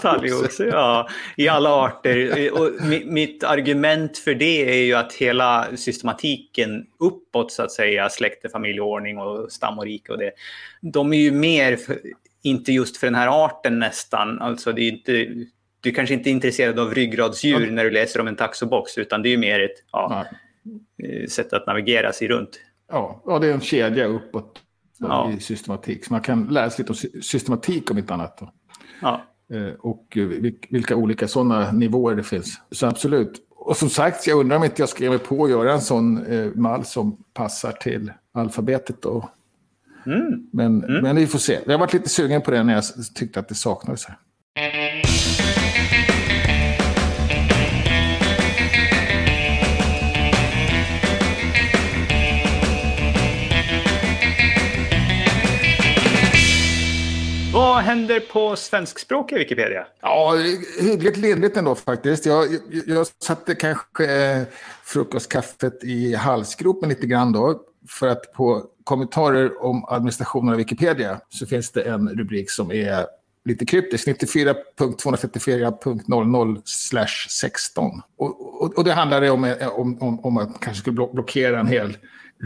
Talgoxe, 0.00 0.64
ja. 0.64 1.08
I 1.36 1.48
alla 1.48 1.70
arter. 1.70 2.50
Och 2.52 2.70
mitt 3.06 3.44
argument 3.44 4.18
för 4.18 4.34
det 4.34 4.70
är 4.70 4.84
ju 4.84 4.94
att 4.94 5.12
hela 5.12 5.66
systematiken 5.76 6.86
uppåt 6.98 7.52
så 7.52 7.62
att 7.62 7.72
säga, 7.72 8.08
släkte, 8.08 8.48
familjeordning 8.48 9.18
och 9.18 9.52
stam 9.52 9.78
och 9.78 9.84
rike 9.84 10.12
och 10.12 10.18
det. 10.18 10.32
De 10.80 11.12
är 11.12 11.18
ju 11.18 11.30
mer, 11.30 11.76
för, 11.76 11.98
inte 12.42 12.72
just 12.72 12.96
för 12.96 13.06
den 13.06 13.14
här 13.14 13.44
arten 13.44 13.78
nästan. 13.78 14.42
Alltså 14.42 14.72
det 14.72 14.82
är 14.82 14.88
inte, 14.88 15.26
du 15.80 15.92
kanske 15.92 16.14
inte 16.14 16.30
är 16.30 16.32
intresserad 16.32 16.78
av 16.78 16.94
ryggradsdjur 16.94 17.66
ja. 17.66 17.72
när 17.72 17.84
du 17.84 17.90
läser 17.90 18.20
om 18.20 18.28
en 18.28 18.36
taxobox 18.36 18.98
utan 18.98 19.22
det 19.22 19.28
är 19.28 19.30
ju 19.30 19.38
mer 19.38 19.60
ett 19.60 19.84
ja, 19.92 20.26
eh, 21.04 21.26
sätt 21.28 21.52
att 21.52 21.66
navigera 21.66 22.12
sig 22.12 22.28
runt. 22.28 22.60
Ja, 22.90 23.22
ja, 23.26 23.38
det 23.38 23.46
är 23.46 23.52
en 23.52 23.60
kedja 23.60 24.06
uppåt 24.06 24.62
ja. 24.98 25.32
i 25.32 25.40
systematik. 25.40 26.04
Så 26.04 26.12
man 26.12 26.20
kan 26.20 26.44
lära 26.44 26.70
sig 26.70 26.82
lite 26.82 26.92
om 26.92 27.22
systematik 27.22 27.90
om 27.90 27.98
inte 27.98 28.14
annat. 28.14 28.42
Ja. 29.00 29.22
Eh, 29.52 29.74
och 29.78 30.18
vilka 30.70 30.96
olika 30.96 31.28
sådana 31.28 31.72
nivåer 31.72 32.16
det 32.16 32.22
finns. 32.22 32.60
Så 32.70 32.86
absolut. 32.86 33.44
Och 33.56 33.76
som 33.76 33.88
sagt, 33.90 34.26
jag 34.26 34.38
undrar 34.38 34.56
om 34.56 34.64
inte 34.64 34.82
jag 34.82 34.88
skrev 34.88 35.18
på 35.18 35.44
att 35.44 35.50
göra 35.50 35.72
en 35.72 35.80
sån 35.80 36.26
eh, 36.26 36.50
mall 36.54 36.84
som 36.84 37.16
passar 37.34 37.72
till 37.72 38.12
alfabetet. 38.32 39.02
Då. 39.02 39.28
Mm. 40.06 40.48
Men, 40.52 40.84
mm. 40.84 41.02
men 41.02 41.16
vi 41.16 41.26
får 41.26 41.38
se. 41.38 41.58
Jag 41.64 41.72
har 41.72 41.78
varit 41.78 41.92
lite 41.92 42.08
sugen 42.08 42.42
på 42.42 42.50
det 42.50 42.62
när 42.62 42.74
jag 42.74 42.84
tyckte 43.14 43.40
att 43.40 43.48
det 43.48 43.54
saknades. 43.54 44.04
Här. 44.04 44.16
Händer 57.88 58.20
på 58.20 58.56
svenskspråkiga 58.56 59.38
Wikipedia? 59.38 59.86
Ja, 60.00 60.34
hyggligt 60.80 61.16
lindrigt 61.16 61.56
ändå 61.56 61.74
faktiskt. 61.74 62.26
Jag, 62.26 62.46
jag, 62.52 62.60
jag 62.86 63.06
satte 63.06 63.54
kanske 63.54 64.04
eh, 64.04 64.42
frukostkaffet 64.84 65.84
i 65.84 66.14
halsgropen 66.14 66.88
lite 66.88 67.06
grann 67.06 67.32
då. 67.32 67.60
För 67.88 68.08
att 68.08 68.32
på 68.32 68.64
kommentarer 68.84 69.64
om 69.64 69.84
administrationen 69.88 70.52
av 70.52 70.56
Wikipedia 70.56 71.20
så 71.28 71.46
finns 71.46 71.72
det 71.72 71.82
en 71.82 72.08
rubrik 72.08 72.50
som 72.50 72.72
är 72.72 73.06
lite 73.44 73.66
kryptisk. 73.66 74.08
94.234.00 74.08 76.62
16. 77.28 78.02
Och, 78.18 78.62
och, 78.62 78.78
och 78.78 78.84
det 78.84 78.92
handlar 78.92 79.30
om, 79.30 79.44
eh, 79.44 79.68
om, 79.68 80.02
om, 80.02 80.20
om 80.20 80.36
att 80.36 80.48
man 80.48 80.58
kanske 80.60 80.80
skulle 80.80 81.08
blockera 81.12 81.60
en 81.60 81.66
hel 81.66 81.96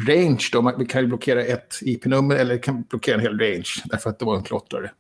range. 0.09 0.49
Då. 0.53 0.75
Vi 0.79 0.87
kan 0.87 1.09
blockera 1.09 1.43
ett 1.43 1.79
IP-nummer 1.81 2.37
eller 2.37 2.59
kan 2.59 2.83
blockera 2.83 3.15
en 3.15 3.21
hel 3.21 3.39
range 3.39 3.83
därför 3.85 4.11
att 4.11 4.19
det 4.19 4.25
var 4.25 4.37
en 4.37 4.43
klottrare. 4.43 4.91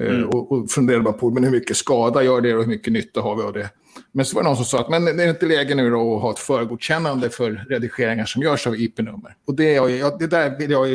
Eh, 0.00 0.14
mm. 0.14 0.28
Och, 0.28 0.52
och 0.52 0.70
funderade 0.70 1.04
bara 1.04 1.14
på 1.14 1.30
men 1.30 1.44
hur 1.44 1.50
mycket 1.50 1.76
skada 1.76 2.22
gör 2.22 2.40
det 2.40 2.54
och 2.54 2.60
hur 2.62 2.70
mycket 2.70 2.92
nytta 2.92 3.20
har 3.20 3.36
vi 3.36 3.42
av 3.42 3.52
det. 3.52 3.70
Men 4.12 4.24
så 4.24 4.36
var 4.36 4.42
det 4.42 4.48
någon 4.48 4.56
som 4.56 4.64
sa 4.64 4.80
att 4.80 4.90
men 4.90 5.04
det 5.04 5.24
är 5.24 5.28
inte 5.28 5.46
läge 5.46 5.74
nu 5.74 5.90
då 5.90 6.16
att 6.16 6.22
ha 6.22 6.30
ett 6.30 6.38
förgodkännande 6.38 7.30
för 7.30 7.64
redigeringar 7.68 8.24
som 8.24 8.42
görs 8.42 8.66
av 8.66 8.76
IP-nummer. 8.76 9.36
Och 9.46 9.54
det, 9.54 9.74
är 9.74 9.88
jag, 9.88 10.18
det 10.18 10.26
där 10.26 10.58
vill 10.58 10.70
jag, 10.70 10.88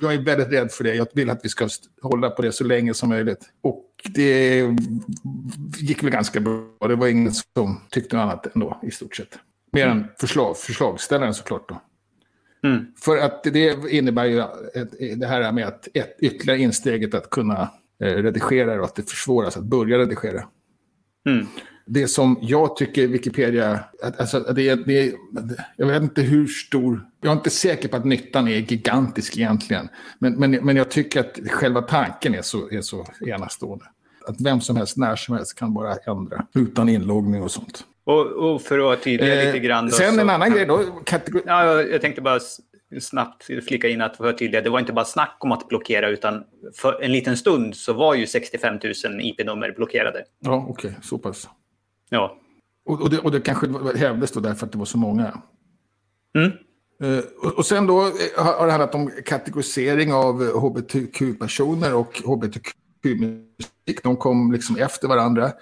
jag 0.00 0.14
är 0.14 0.24
väldigt 0.24 0.52
rädd 0.52 0.72
för 0.72 0.84
det. 0.84 0.94
Jag 0.94 1.06
vill 1.14 1.30
att 1.30 1.40
vi 1.42 1.48
ska 1.48 1.68
hålla 2.02 2.30
på 2.30 2.42
det 2.42 2.52
så 2.52 2.64
länge 2.64 2.94
som 2.94 3.08
möjligt. 3.08 3.40
Och 3.62 3.84
det 4.04 4.62
gick 5.78 6.02
väl 6.02 6.10
ganska 6.10 6.40
bra. 6.40 6.88
Det 6.88 6.96
var 6.96 7.06
ingen 7.06 7.32
som 7.32 7.80
tyckte 7.90 8.16
något 8.16 8.22
annat 8.22 8.54
ändå 8.54 8.80
i 8.82 8.90
stort 8.90 9.16
sett. 9.16 9.38
Mer 9.72 9.86
än 9.86 10.06
förslag, 10.20 10.56
förslagsställaren 10.56 11.34
såklart 11.34 11.68
då. 11.68 11.80
Mm. 12.68 12.86
För 12.96 13.18
att 13.18 13.44
det 13.44 13.90
innebär 13.90 14.24
ju 14.24 14.42
det 15.16 15.26
här 15.26 15.52
med 15.52 15.66
att 15.66 15.88
ett, 15.94 16.16
ytterligare 16.20 16.60
insteget 16.60 17.14
att 17.14 17.30
kunna 17.30 17.70
eh, 18.04 18.22
redigera 18.22 18.78
och 18.78 18.84
att 18.84 18.94
det 18.94 19.10
försvåras 19.10 19.56
att 19.56 19.64
börja 19.64 19.98
redigera. 19.98 20.44
Mm. 21.28 21.46
Det 21.86 22.08
som 22.08 22.38
jag 22.42 22.76
tycker 22.76 23.08
Wikipedia, 23.08 23.84
alltså 24.18 24.40
det, 24.40 24.74
det, 24.74 25.14
jag 25.76 25.86
vet 25.86 26.02
inte 26.02 26.22
hur 26.22 26.46
stor, 26.46 27.00
jag 27.20 27.30
är 27.30 27.36
inte 27.36 27.50
säker 27.50 27.88
på 27.88 27.96
att 27.96 28.04
nyttan 28.04 28.48
är 28.48 28.52
gigantisk 28.52 29.36
egentligen. 29.36 29.88
Men, 30.18 30.34
men, 30.34 30.50
men 30.50 30.76
jag 30.76 30.90
tycker 30.90 31.20
att 31.20 31.38
själva 31.50 31.82
tanken 31.82 32.34
är 32.34 32.42
så, 32.42 32.70
är 32.70 32.80
så 32.80 33.06
enastående. 33.26 33.84
Att 34.28 34.40
vem 34.40 34.60
som 34.60 34.76
helst, 34.76 34.96
när 34.96 35.16
som 35.16 35.34
helst 35.34 35.58
kan 35.58 35.74
bara 35.74 35.94
ändra 35.94 36.46
utan 36.54 36.88
inloggning 36.88 37.42
och 37.42 37.50
sånt. 37.50 37.84
Och, 38.04 38.26
och 38.26 38.62
för 38.62 38.92
att 38.92 39.02
tydliga 39.02 39.40
eh, 39.40 39.46
lite 39.46 39.58
grann. 39.58 39.86
Då, 39.86 39.92
sen 39.92 40.14
så, 40.14 40.20
en 40.20 40.30
annan 40.30 40.52
grej 40.52 40.66
då. 40.66 40.78
Kategori... 41.04 41.42
Ja, 41.46 41.82
jag 41.82 42.00
tänkte 42.00 42.22
bara 42.22 42.40
snabbt 43.00 43.44
flika 43.44 43.88
in 43.88 44.00
att 44.00 44.16
förtydliga. 44.16 44.60
Det 44.60 44.70
var 44.70 44.80
inte 44.80 44.92
bara 44.92 45.04
snack 45.04 45.36
om 45.40 45.52
att 45.52 45.68
blockera 45.68 46.08
utan 46.08 46.44
för 46.74 47.02
en 47.02 47.12
liten 47.12 47.36
stund 47.36 47.76
så 47.76 47.92
var 47.92 48.14
ju 48.14 48.26
65 48.26 48.78
000 49.04 49.20
IP-nummer 49.20 49.72
blockerade. 49.76 50.24
Ja, 50.40 50.66
okej, 50.68 50.90
okay. 50.90 51.02
så 51.02 51.18
pass. 51.18 51.48
Ja. 52.10 52.38
Och, 52.84 53.02
och, 53.02 53.10
det, 53.10 53.18
och 53.18 53.30
det 53.30 53.40
kanske 53.40 53.66
hävdes 53.96 54.32
då 54.32 54.40
därför 54.40 54.66
att 54.66 54.72
det 54.72 54.78
var 54.78 54.84
så 54.84 54.98
många. 54.98 55.42
Mm. 56.34 56.52
Uh, 57.02 57.24
och, 57.42 57.58
och 57.58 57.66
sen 57.66 57.86
då 57.86 58.00
har 58.36 58.66
det 58.66 58.72
handlat 58.72 58.94
om 58.94 59.10
kategorisering 59.24 60.12
av 60.12 60.42
hbtq-personer 60.44 61.94
och 61.94 62.22
hbtq-musik. 62.24 64.02
De 64.02 64.16
kom 64.16 64.52
liksom 64.52 64.76
efter 64.76 65.08
varandra 65.08 65.52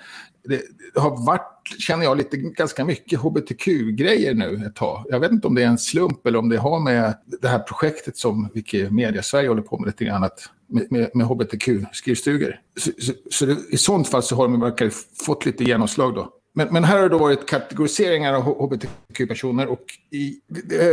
det 0.45 1.01
har 1.01 1.27
varit, 1.27 1.69
känner 1.79 2.05
jag, 2.05 2.19
lite 2.19 2.37
ganska 2.37 2.85
mycket 2.85 3.21
hbtq-grejer 3.21 4.35
nu 4.35 4.67
ett 4.67 4.75
tag. 4.75 5.05
Jag 5.09 5.21
vet 5.21 5.33
inte 5.33 5.47
om 5.47 5.55
det 5.55 5.63
är 5.63 5.67
en 5.67 5.79
slump 5.79 6.27
eller 6.27 6.39
om 6.39 6.49
det 6.49 6.57
har 6.57 6.81
med 6.81 7.15
det 7.41 7.49
här 7.49 7.59
projektet 7.59 8.17
som 8.17 8.49
Wikimedia 8.55 9.23
Sverige 9.23 9.49
håller 9.49 9.63
på 9.63 9.79
med 9.79 9.87
lite 9.87 10.05
grann, 10.05 10.25
att, 10.25 10.41
med, 10.69 10.93
med, 10.93 11.11
med 11.15 11.27
hbtq-skrivstugor. 11.27 12.61
Så, 12.77 12.91
så, 12.99 13.13
så 13.31 13.47
det, 13.47 13.57
i 13.71 13.77
sånt 13.77 14.09
fall 14.09 14.23
så 14.23 14.37
har 14.37 14.49
de 14.49 14.61
verkar 14.61 14.91
fått 15.27 15.47
lite 15.47 15.65
genomslag 15.65 16.15
då. 16.15 16.29
Men, 16.55 16.69
men 16.71 16.85
här 16.85 16.97
har 16.97 17.03
det 17.03 17.09
då 17.09 17.19
varit 17.19 17.49
kategoriseringar 17.49 18.35
av 18.35 18.43
hbtq-personer 18.43 19.67
och 19.67 19.85
i, 20.11 20.35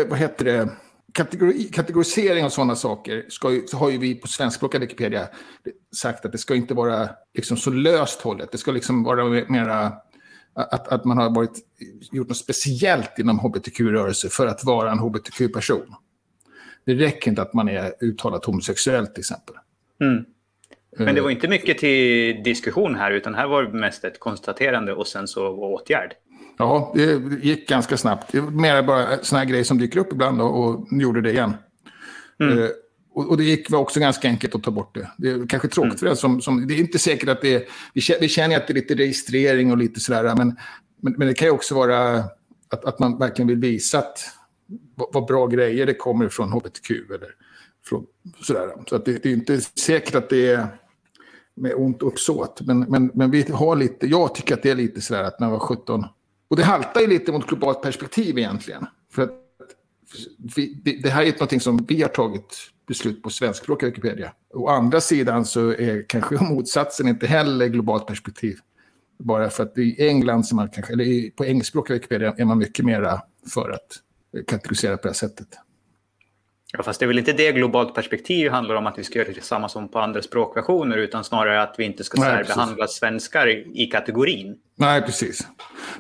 vad 0.10 0.20
heter 0.20 0.46
det, 0.46 0.70
kategori, 1.14 1.64
kategorisering 1.64 2.46
av 2.46 2.50
sådana 2.50 2.76
saker 2.76 3.26
ska 3.30 3.52
ju, 3.52 3.68
så 3.68 3.78
har 3.78 3.90
ju 3.90 3.98
vi 3.98 4.16
på 4.16 4.28
svenskspråkiga 4.28 4.82
Wikipedia 4.82 5.28
sagt 5.96 6.26
att 6.26 6.32
det 6.32 6.38
ska 6.38 6.56
inte 6.56 6.74
vara 6.74 7.10
liksom 7.34 7.58
så 7.58 7.70
löst 7.70 8.22
hållet. 8.22 8.52
Det 8.52 8.58
ska 8.58 8.72
liksom 8.72 9.04
vara 9.04 9.46
mera 9.48 9.94
att, 10.54 10.88
att 10.88 11.06
man 11.06 11.18
har 11.18 11.30
varit, 11.30 11.58
gjort 12.12 12.28
något 12.28 12.38
speciellt 12.38 13.20
inom 13.20 13.40
hbtq-rörelse 13.40 14.30
för 14.30 14.48
att 14.48 14.64
vara 14.64 14.92
en 14.92 15.00
hbtq-person. 15.00 15.96
Det 16.86 16.94
räcker 16.94 17.30
inte 17.30 17.42
att 17.42 17.54
man 17.54 17.70
är 17.70 17.94
uttalat 18.02 18.46
homosexuell 18.46 19.08
till 19.08 19.20
exempel. 19.20 19.56
Mm. 20.02 20.26
Men 20.98 21.16
det 21.16 21.22
var 21.22 21.30
inte 21.30 21.48
mycket 21.48 21.78
till 21.78 22.44
diskussion 22.44 22.96
här, 22.96 23.12
utan 23.12 23.36
här 23.36 23.48
var 23.48 23.64
det 23.64 23.74
mest 23.74 24.04
ett 24.04 24.20
konstaterande 24.20 24.94
och 24.94 25.08
sen 25.08 25.28
så 25.28 25.48
åtgärd. 25.48 26.14
Ja, 26.62 26.92
det 26.96 27.22
gick 27.42 27.70
ganska 27.70 27.98
snabbt. 27.98 28.32
Det 28.32 28.40
var 28.40 28.52
mer 28.52 28.84
bara 28.84 29.18
sådana 29.24 29.46
grejer 29.46 29.64
som 29.64 29.78
dyker 29.78 30.00
upp 30.00 30.14
ibland 30.14 30.42
och 30.42 30.88
gjorde 30.92 31.22
det 31.22 31.32
igen. 31.32 31.54
Mm. 32.40 32.60
Eh, 32.60 32.70
och, 33.14 33.30
och, 33.30 33.38
det 33.38 33.44
gick 33.44 33.72
var 33.72 33.80
också 33.80 34.00
ganska 34.00 34.28
enkelt 34.28 34.56
att 34.56 34.64
ta 34.64 34.72
bort 34.72 34.96
det. 34.96 35.12
Det 35.18 35.30
är 35.30 35.48
kanske 35.48 35.68
tråkigt 35.68 35.92
mm. 35.92 35.98
för 35.98 36.06
det. 36.06 36.16
Som, 36.16 36.42
som, 36.42 36.68
det 36.68 36.74
är 36.74 36.80
inte 36.80 37.00
säkert 37.00 37.30
att 37.30 37.42
det 37.42 37.56
är... 37.56 37.64
Vi 38.20 38.30
känner, 38.30 38.58
att 38.58 38.68
det 38.68 38.74
är 38.74 38.76
lite 38.76 38.96
registrering 38.96 39.72
och 39.72 39.78
lite 39.78 40.00
sådär. 40.00 40.36
Men, 40.36 40.56
men, 41.02 41.14
men 41.18 41.28
det 41.28 41.34
kan 41.34 41.48
ju 41.48 41.52
också 41.52 41.76
vara 41.76 42.18
att, 42.70 42.86
att 42.86 43.00
man 43.00 43.18
verkligen 43.18 43.48
vill 43.48 43.60
visa 43.60 44.00
att 44.00 44.20
vad, 44.96 45.08
vad 45.14 45.26
bra 45.26 45.48
grejer 45.48 45.86
det 45.86 45.94
kommer 45.94 46.30
från 46.30 46.52
hbtq. 46.52 46.92
Eller 46.92 47.30
från, 47.86 48.06
sådär. 48.42 48.70
Så 48.90 48.96
att 48.96 49.06
det, 49.06 49.24
det 49.24 49.30
är 49.30 49.34
inte 49.34 49.62
säkert 49.62 50.16
att 50.16 50.30
det 50.30 50.52
är 50.52 50.68
med 51.56 51.74
ont 51.76 52.02
uppsåt. 52.02 52.62
Men, 52.62 52.80
men, 52.80 53.12
men 53.14 53.32
vi 53.32 53.52
har 53.52 53.76
lite, 53.76 54.08
jag 54.08 54.36
tycker 54.36 54.54
att 54.54 54.64
det 54.64 54.70
är 54.70 54.76
lite 54.76 55.02
sådär 55.02 55.24
att 55.24 55.40
när 55.40 55.48
jag 55.48 55.52
var 55.52 55.60
17 55.60 56.06
och 56.50 56.56
det 56.56 56.64
haltar 56.64 57.02
ju 57.02 57.08
lite 57.08 57.32
mot 57.32 57.48
globalt 57.48 57.82
perspektiv 57.82 58.38
egentligen. 58.38 58.86
För 59.12 59.22
att 59.22 59.32
vi, 60.56 60.82
det, 60.84 61.02
det, 61.04 61.10
här 61.10 61.24
är 61.24 61.36
något 61.40 61.64
som 61.64 61.86
vi 61.88 62.02
har 62.02 62.10
tagit 62.10 62.58
beslut 62.88 63.24
på 63.24 63.30
svenskspråkiga 63.30 63.90
Wikipedia. 63.90 64.34
Å 64.54 64.68
andra 64.68 65.02
sidan 65.02 65.46
så 65.46 65.70
är 65.70 66.06
kanske 66.08 66.44
motsatsen 66.44 67.08
inte 67.08 67.28
heller 67.28 67.68
globalt 67.68 68.08
perspektiv. 68.08 68.60
Bara 69.20 69.50
för 69.50 69.64
att 69.64 69.78
i 69.78 70.08
England, 70.08 70.44
som 70.44 70.56
man 70.56 70.70
kanske, 70.70 70.94
eller 70.94 71.30
på 71.30 71.46
engelskspråkiga 71.46 71.96
Wikipedia, 71.96 72.36
är 72.38 72.46
man 72.46 72.58
mycket 72.58 72.86
mera 72.86 73.22
för 73.54 73.70
att 73.70 74.00
kategorisera 74.48 74.98
på 74.98 75.02
det 75.02 75.10
här 75.10 75.14
sättet. 75.14 75.48
Ja, 76.72 76.84
fast 76.84 77.00
det 77.00 77.06
är 77.06 77.08
väl 77.08 77.20
inte 77.20 77.34
det 77.34 77.52
globalt 77.52 77.96
perspektiv 77.96 78.52
handlar 78.52 78.76
om 78.76 78.88
att 78.88 79.00
vi 79.00 79.04
ska 79.04 79.20
göra 79.20 79.34
detsamma 79.34 79.70
som 79.70 79.90
på 79.90 80.00
andra 80.00 80.22
språkversioner 80.22 80.98
utan 80.98 81.24
snarare 81.24 81.62
att 81.62 81.76
vi 81.78 81.84
inte 81.84 82.04
ska 82.04 82.22
särbehandla 82.22 82.88
svenskar 82.88 83.48
i, 83.78 83.86
kategorin. 83.86 84.58
Nej, 84.76 85.02
precis. 85.02 85.48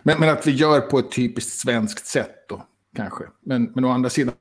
Men, 0.04 0.20
men, 0.20 0.30
att 0.30 0.48
vi 0.48 0.52
gör 0.52 0.82
på 0.82 1.00
ett 1.00 1.12
typiskt 1.12 1.60
svenskt 1.60 2.06
sätt 2.06 2.46
då, 2.50 2.66
kanske. 2.96 3.24
Men, 3.42 3.72
men 3.76 3.86
å 3.86 3.90
andra 3.90 4.10
sidan, 4.10 4.34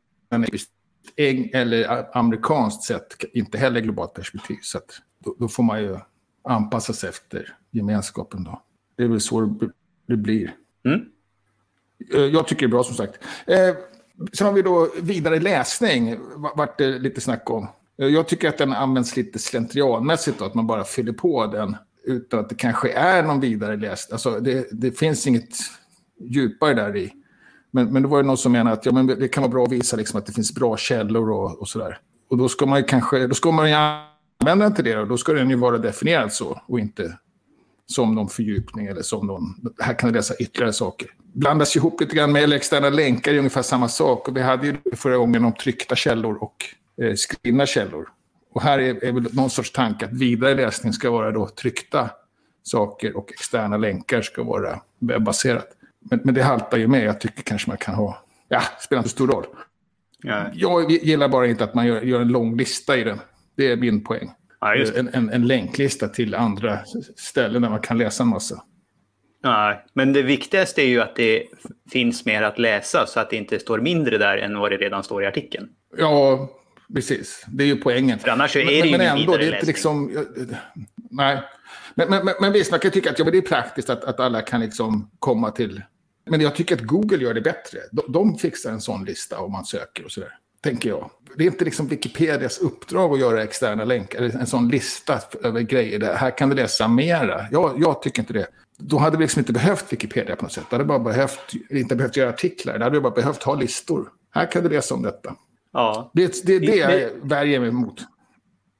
eng 1.16 1.50
eller 1.52 2.06
amerikanskt 2.18 2.82
sätt, 2.82 3.24
inte 3.32 3.58
heller 3.58 3.80
globalt 3.80 4.14
perspektiv. 4.14 4.58
Så 4.62 4.80
då, 5.24 5.36
då, 5.38 5.48
får 5.48 5.62
man 5.62 5.82
ju 5.82 5.96
anpassa 6.44 6.92
sig 6.92 7.08
efter 7.08 7.56
gemenskapen 7.70 8.44
då. 8.44 8.62
Det 8.96 9.02
är 9.02 9.08
väl 9.08 9.20
så 9.20 9.58
det 10.06 10.16
blir. 10.16 10.54
Mm. 10.84 11.00
Eh, 12.14 12.20
jag 12.20 12.48
tycker 12.48 12.60
det 12.60 12.66
är 12.66 12.70
bra 12.70 12.84
som 12.84 12.94
sagt. 12.94 13.24
Eh, 13.46 13.74
sen 14.32 14.46
har 14.46 14.54
vi 14.54 14.62
då 14.62 14.88
vidare 15.00 15.40
läsning, 15.40 16.16
vart 16.56 16.78
det 16.78 16.98
lite 16.98 17.20
snack 17.20 17.50
om. 17.50 17.68
Eh, 18.02 18.06
jag 18.06 18.28
tycker 18.28 18.48
att 18.48 18.58
den 18.58 18.72
används 18.72 19.16
lite 19.16 19.38
slentrianmässigt, 19.38 20.38
då, 20.38 20.44
att 20.44 20.54
man 20.54 20.66
bara 20.66 20.84
fyller 20.84 21.12
på 21.12 21.46
den 21.46 21.76
utan 22.04 22.40
att 22.40 22.48
det 22.48 22.54
kanske 22.54 22.92
är 22.92 23.22
någon 23.22 23.40
vidare 23.40 23.76
läsning. 23.76 24.14
Alltså, 24.14 24.40
det, 24.40 24.68
det 24.72 24.98
finns 24.98 25.26
inget 25.26 25.48
djupare 26.20 26.74
där 26.74 26.96
i. 26.96 27.12
Men, 27.70 27.92
men 27.92 28.02
då 28.02 28.08
var 28.08 28.22
det 28.22 28.26
någon 28.26 28.36
som 28.36 28.52
menade 28.52 28.76
att 28.76 28.86
ja, 28.86 28.92
men 28.92 29.06
det 29.06 29.28
kan 29.28 29.42
vara 29.42 29.50
bra 29.50 29.64
att 29.64 29.72
visa 29.72 29.96
liksom, 29.96 30.18
att 30.18 30.26
det 30.26 30.32
finns 30.32 30.54
bra 30.54 30.76
källor 30.76 31.30
och, 31.30 31.60
och 31.60 31.68
sådär. 31.68 31.98
Och 32.30 32.38
då 32.38 32.48
ska 32.48 32.66
man 32.66 32.78
ju 32.78 32.84
kanske, 32.84 33.26
då 33.26 33.34
ska 33.34 33.50
man 33.50 33.68
ju 33.68 33.74
använda 33.74 34.64
den 34.64 34.74
till 34.74 34.84
det 34.84 34.98
och 34.98 35.08
då 35.08 35.16
ska 35.16 35.32
den 35.32 35.50
ju 35.50 35.56
vara 35.56 35.78
definierad 35.78 36.32
så 36.32 36.60
och 36.66 36.80
inte 36.80 37.18
som 37.92 38.14
någon 38.14 38.28
fördjupning 38.28 38.86
eller 38.86 39.02
som 39.02 39.26
någon, 39.26 39.54
här 39.78 39.94
kan 39.94 40.12
du 40.12 40.16
läsa 40.16 40.34
ytterligare 40.34 40.72
saker. 40.72 41.08
Blandas 41.32 41.76
ihop 41.76 42.00
lite 42.00 42.16
grann 42.16 42.32
med 42.32 42.42
eller 42.42 42.56
externa 42.56 42.90
länkar 42.90 43.32
är 43.32 43.38
ungefär 43.38 43.62
samma 43.62 43.88
sak. 43.88 44.28
Och 44.28 44.36
vi 44.36 44.40
hade 44.40 44.66
ju 44.66 44.76
förra 44.96 45.16
gången 45.16 45.44
om 45.44 45.52
tryckta 45.52 45.96
källor 45.96 46.38
och 46.42 46.56
eh, 47.02 47.14
skrivna 47.14 47.66
källor. 47.66 48.08
Och 48.52 48.62
här 48.62 48.78
är, 48.78 49.04
är 49.04 49.12
väl 49.12 49.34
någon 49.34 49.50
sorts 49.50 49.72
tanke 49.72 50.04
att 50.04 50.12
vidare 50.12 50.54
läsning 50.54 50.92
ska 50.92 51.10
vara 51.10 51.30
då 51.30 51.48
tryckta 51.48 52.10
saker 52.62 53.16
och 53.16 53.30
externa 53.32 53.76
länkar 53.76 54.22
ska 54.22 54.42
vara 54.42 54.80
webbaserat. 54.98 55.68
Men, 56.10 56.20
men 56.24 56.34
det 56.34 56.42
haltar 56.42 56.78
ju 56.78 56.88
med. 56.88 57.04
Jag 57.04 57.20
tycker 57.20 57.42
kanske 57.42 57.70
man 57.70 57.78
kan 57.78 57.94
ha... 57.94 58.24
Ja, 58.48 58.62
spelar 58.80 59.00
inte 59.00 59.10
stor 59.10 59.28
roll. 59.28 59.46
Ja. 60.22 60.46
Jag 60.54 60.90
gillar 60.90 61.28
bara 61.28 61.46
inte 61.46 61.64
att 61.64 61.74
man 61.74 61.86
gör, 61.86 62.02
gör 62.02 62.20
en 62.20 62.28
lång 62.28 62.56
lista 62.56 62.96
i 62.96 63.04
den. 63.04 63.20
Det 63.56 63.72
är 63.72 63.76
min 63.76 64.04
poäng. 64.04 64.30
Ja, 64.60 64.74
en, 64.74 65.08
en, 65.12 65.30
en, 65.30 65.46
länklista 65.46 66.08
till 66.08 66.34
andra 66.34 66.78
ställen 67.16 67.62
där 67.62 67.70
man 67.70 67.80
kan 67.80 67.98
läsa 67.98 68.22
en 68.22 68.28
massa. 68.28 68.62
Nej, 69.42 69.84
men 69.92 70.12
det 70.12 70.22
viktigaste 70.22 70.82
är 70.82 70.86
ju 70.86 71.00
att 71.00 71.16
det 71.16 71.44
finns 71.92 72.24
mer 72.24 72.42
att 72.42 72.58
läsa 72.58 73.06
så 73.06 73.20
att 73.20 73.30
det 73.30 73.36
inte 73.36 73.58
står 73.58 73.80
mindre 73.80 74.18
där 74.18 74.38
än 74.38 74.58
vad 74.58 74.70
det 74.70 74.76
redan 74.76 75.04
står 75.04 75.22
i 75.22 75.26
artikeln. 75.26 75.68
Ja, 75.96 76.48
precis. 76.94 77.44
Det 77.48 77.64
är 77.64 77.66
ju 77.66 77.76
poängen. 77.76 78.18
För 78.18 78.28
annars 78.28 78.56
är 78.56 78.64
det 78.64 78.90
men, 78.90 78.90
men 78.90 79.18
ändå, 79.18 79.36
det 79.36 79.44
är 79.44 79.54
inte 79.54 79.66
liksom... 79.66 80.26
Nej. 81.10 81.42
Men, 81.94 82.08
men, 82.08 82.34
men, 82.40 82.52
visst, 82.52 82.70
man 82.70 82.80
kan 82.80 82.90
tycka 82.90 83.10
att 83.10 83.18
ja, 83.18 83.24
men 83.24 83.32
det 83.32 83.38
är 83.38 83.42
praktiskt 83.42 83.90
att, 83.90 84.04
att 84.04 84.20
alla 84.20 84.40
kan 84.42 84.60
liksom 84.60 85.10
komma 85.18 85.50
till... 85.50 85.82
Men 86.30 86.40
jag 86.40 86.54
tycker 86.54 86.74
att 86.74 86.82
Google 86.82 87.16
gör 87.16 87.34
det 87.34 87.40
bättre. 87.40 87.78
De, 87.92 88.12
de 88.12 88.38
fixar 88.38 88.70
en 88.70 88.80
sån 88.80 89.04
lista 89.04 89.40
om 89.40 89.52
man 89.52 89.64
söker 89.64 90.04
och 90.04 90.10
sådär 90.10 90.32
tänker 90.62 90.88
jag. 90.88 91.10
Det 91.36 91.44
är 91.44 91.46
inte 91.46 91.64
liksom 91.64 91.88
Wikipedias 91.88 92.58
uppdrag 92.58 93.12
att 93.12 93.20
göra 93.20 93.42
externa 93.42 93.84
länkar, 93.84 94.22
en 94.22 94.46
sån 94.46 94.68
lista 94.68 95.20
över 95.42 95.60
grejer. 95.60 95.98
Där. 95.98 96.14
Här 96.14 96.38
kan 96.38 96.48
du 96.48 96.54
läsa 96.54 96.88
mera. 96.88 97.46
Jag, 97.50 97.74
jag 97.76 98.02
tycker 98.02 98.22
inte 98.22 98.32
det. 98.32 98.46
Då 98.78 98.98
hade 98.98 99.16
vi 99.16 99.24
liksom 99.24 99.40
inte 99.40 99.52
behövt 99.52 99.92
Wikipedia 99.92 100.36
på 100.36 100.42
något 100.42 100.52
sätt. 100.52 100.64
Det 100.70 100.76
hade 100.76 100.84
bara 100.84 100.98
behövt, 100.98 101.52
inte 101.70 101.96
behövt 101.96 102.16
göra 102.16 102.28
artiklar. 102.28 102.78
Det 102.78 102.84
hade 102.84 103.00
bara 103.00 103.14
behövt 103.14 103.42
ha 103.42 103.54
listor. 103.54 104.08
Här 104.30 104.50
kan 104.50 104.62
du 104.62 104.68
läsa 104.68 104.94
om 104.94 105.02
detta. 105.02 105.34
Ja. 105.72 106.10
Det, 106.14 106.46
det 106.46 106.54
är 106.54 106.60
det 106.60 106.76
jag 106.76 107.10
värjer 107.22 107.60
mig 107.60 107.68
emot. 107.68 108.00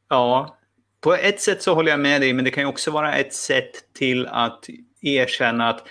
Ja, 0.08 0.58
på 1.00 1.14
ett 1.14 1.40
sätt 1.40 1.62
så 1.62 1.74
håller 1.74 1.90
jag 1.90 2.00
med 2.00 2.20
dig, 2.20 2.32
men 2.32 2.44
det 2.44 2.50
kan 2.50 2.62
ju 2.62 2.68
också 2.68 2.90
vara 2.90 3.14
ett 3.14 3.34
sätt 3.34 3.70
till 3.98 4.26
att 4.26 4.64
erkänna 5.02 5.68
att 5.68 5.86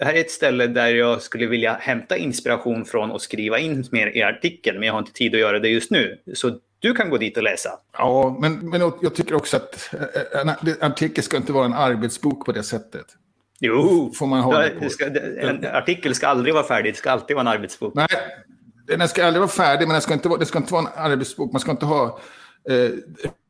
det 0.00 0.06
här 0.06 0.14
är 0.14 0.20
ett 0.20 0.30
ställe 0.30 0.66
där 0.66 0.88
jag 0.88 1.22
skulle 1.22 1.46
vilja 1.46 1.72
hämta 1.80 2.16
inspiration 2.16 2.84
från 2.84 3.10
och 3.10 3.22
skriva 3.22 3.58
in 3.58 3.84
mer 3.90 4.16
i 4.16 4.22
artikeln, 4.22 4.78
men 4.78 4.86
jag 4.86 4.94
har 4.94 4.98
inte 4.98 5.12
tid 5.12 5.34
att 5.34 5.40
göra 5.40 5.58
det 5.58 5.68
just 5.68 5.90
nu. 5.90 6.18
Så 6.34 6.58
du 6.78 6.94
kan 6.94 7.10
gå 7.10 7.16
dit 7.16 7.36
och 7.36 7.42
läsa. 7.42 7.70
Ja, 7.92 8.38
men, 8.40 8.70
men 8.70 8.80
jag 8.80 9.14
tycker 9.14 9.34
också 9.34 9.56
att 9.56 9.94
en 10.32 10.48
artikel 10.80 11.24
ska 11.24 11.36
inte 11.36 11.52
vara 11.52 11.64
en 11.64 11.72
arbetsbok 11.74 12.46
på 12.46 12.52
det 12.52 12.62
sättet. 12.62 13.06
Jo, 13.58 14.12
får 14.14 14.26
man 14.26 14.40
hålla 14.40 14.68
på. 14.68 14.88
Ska, 14.88 15.06
en 15.40 15.66
artikel 15.66 16.14
ska 16.14 16.28
aldrig 16.28 16.54
vara 16.54 16.64
färdig, 16.64 16.92
det 16.92 16.98
ska 16.98 17.10
alltid 17.10 17.36
vara 17.36 17.48
en 17.48 17.58
arbetsbok. 17.58 17.94
Nej, 17.94 18.08
den 18.86 19.08
ska 19.08 19.24
aldrig 19.24 19.40
vara 19.40 19.50
färdig, 19.50 19.88
men 19.88 19.94
den 19.94 20.02
ska 20.02 20.14
inte 20.14 20.28
vara, 20.28 20.38
det 20.38 20.46
ska 20.46 20.58
inte 20.58 20.72
vara 20.72 20.82
en 20.82 21.12
arbetsbok. 21.12 21.52
Man 21.52 21.60
ska 21.60 21.70
inte 21.70 21.86
ha 21.86 22.20
eh, 22.70 22.90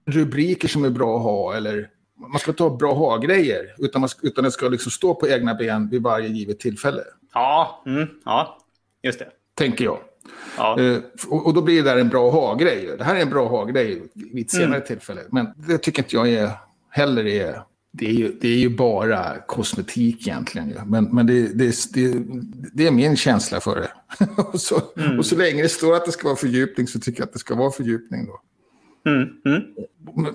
rubriker 0.07 0.69
som 0.69 0.85
är 0.85 0.91
bra 0.91 1.17
att 1.17 1.23
ha 1.23 1.57
eller 1.57 1.89
man 2.29 2.39
ska 2.39 2.53
ha 2.59 2.77
bra 2.77 2.95
ha-grejer, 2.95 3.75
utan, 3.79 4.09
utan 4.23 4.45
det 4.45 4.51
ska 4.51 4.69
liksom 4.69 4.91
stå 4.93 5.15
på 5.15 5.29
egna 5.29 5.55
ben 5.55 5.89
vid 5.89 6.03
varje 6.03 6.29
givet 6.29 6.61
tillfälle. 6.61 7.03
Ja, 7.35 7.83
mm, 7.87 8.09
ja 8.25 8.59
just 9.03 9.19
det. 9.19 9.29
Tänker 9.55 9.85
jag. 9.85 9.99
Ja. 10.57 10.77
Uh, 10.81 10.99
och, 11.29 11.55
då 11.55 11.63
blir 11.63 11.83
det 11.83 11.91
där 11.91 11.97
en 11.97 12.09
bra 12.09 12.31
ha-grej. 12.31 12.95
Det 12.99 13.05
här 13.05 13.17
är 13.17 13.21
en 13.21 13.31
bra 13.31 13.49
ha-grej 13.49 14.03
vid 14.15 14.45
ett 14.45 14.51
senare 14.51 14.77
mm. 14.77 14.87
tillfälle. 14.87 15.21
Men 15.31 15.47
det 15.57 15.79
tycker 15.79 16.03
inte 16.03 16.17
jag 16.17 16.29
är, 16.29 16.51
heller 16.91 17.27
är... 17.27 17.63
Det 17.93 18.07
är, 18.07 18.13
ju, 18.13 18.33
det 18.41 18.49
är 18.49 18.57
ju 18.57 18.77
bara 18.77 19.39
kosmetik 19.39 20.29
egentligen. 20.29 20.81
Men, 20.87 21.05
men 21.05 21.27
det, 21.27 21.59
det, 21.59 21.75
det, 21.95 22.23
det 22.73 22.87
är 22.87 22.91
min 22.91 23.17
känsla 23.17 23.61
för 23.61 23.77
det. 23.77 23.91
och, 24.43 24.61
så, 24.61 24.83
mm. 24.97 25.19
och 25.19 25.27
så 25.27 25.37
länge 25.37 25.63
det 25.63 25.69
står 25.69 25.97
att 25.97 26.05
det 26.05 26.13
ska 26.13 26.29
vara 26.29 26.37
fördjupning 26.37 26.87
så 26.87 27.01
tycker 27.01 27.21
jag 27.21 27.27
att 27.27 27.33
det 27.33 27.39
ska 27.39 27.55
vara 27.55 27.71
fördjupning 27.71 28.27
då. 28.27 28.41
Mm, 29.07 29.29
mm. 29.45 29.63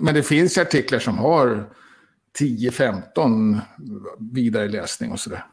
Men 0.00 0.14
det 0.14 0.22
finns 0.22 0.58
artiklar 0.58 0.98
som 0.98 1.18
har 1.18 1.64
10-15 2.38 3.60
vidareläsning 4.18 5.12
och 5.12 5.20
sådär. 5.20 5.44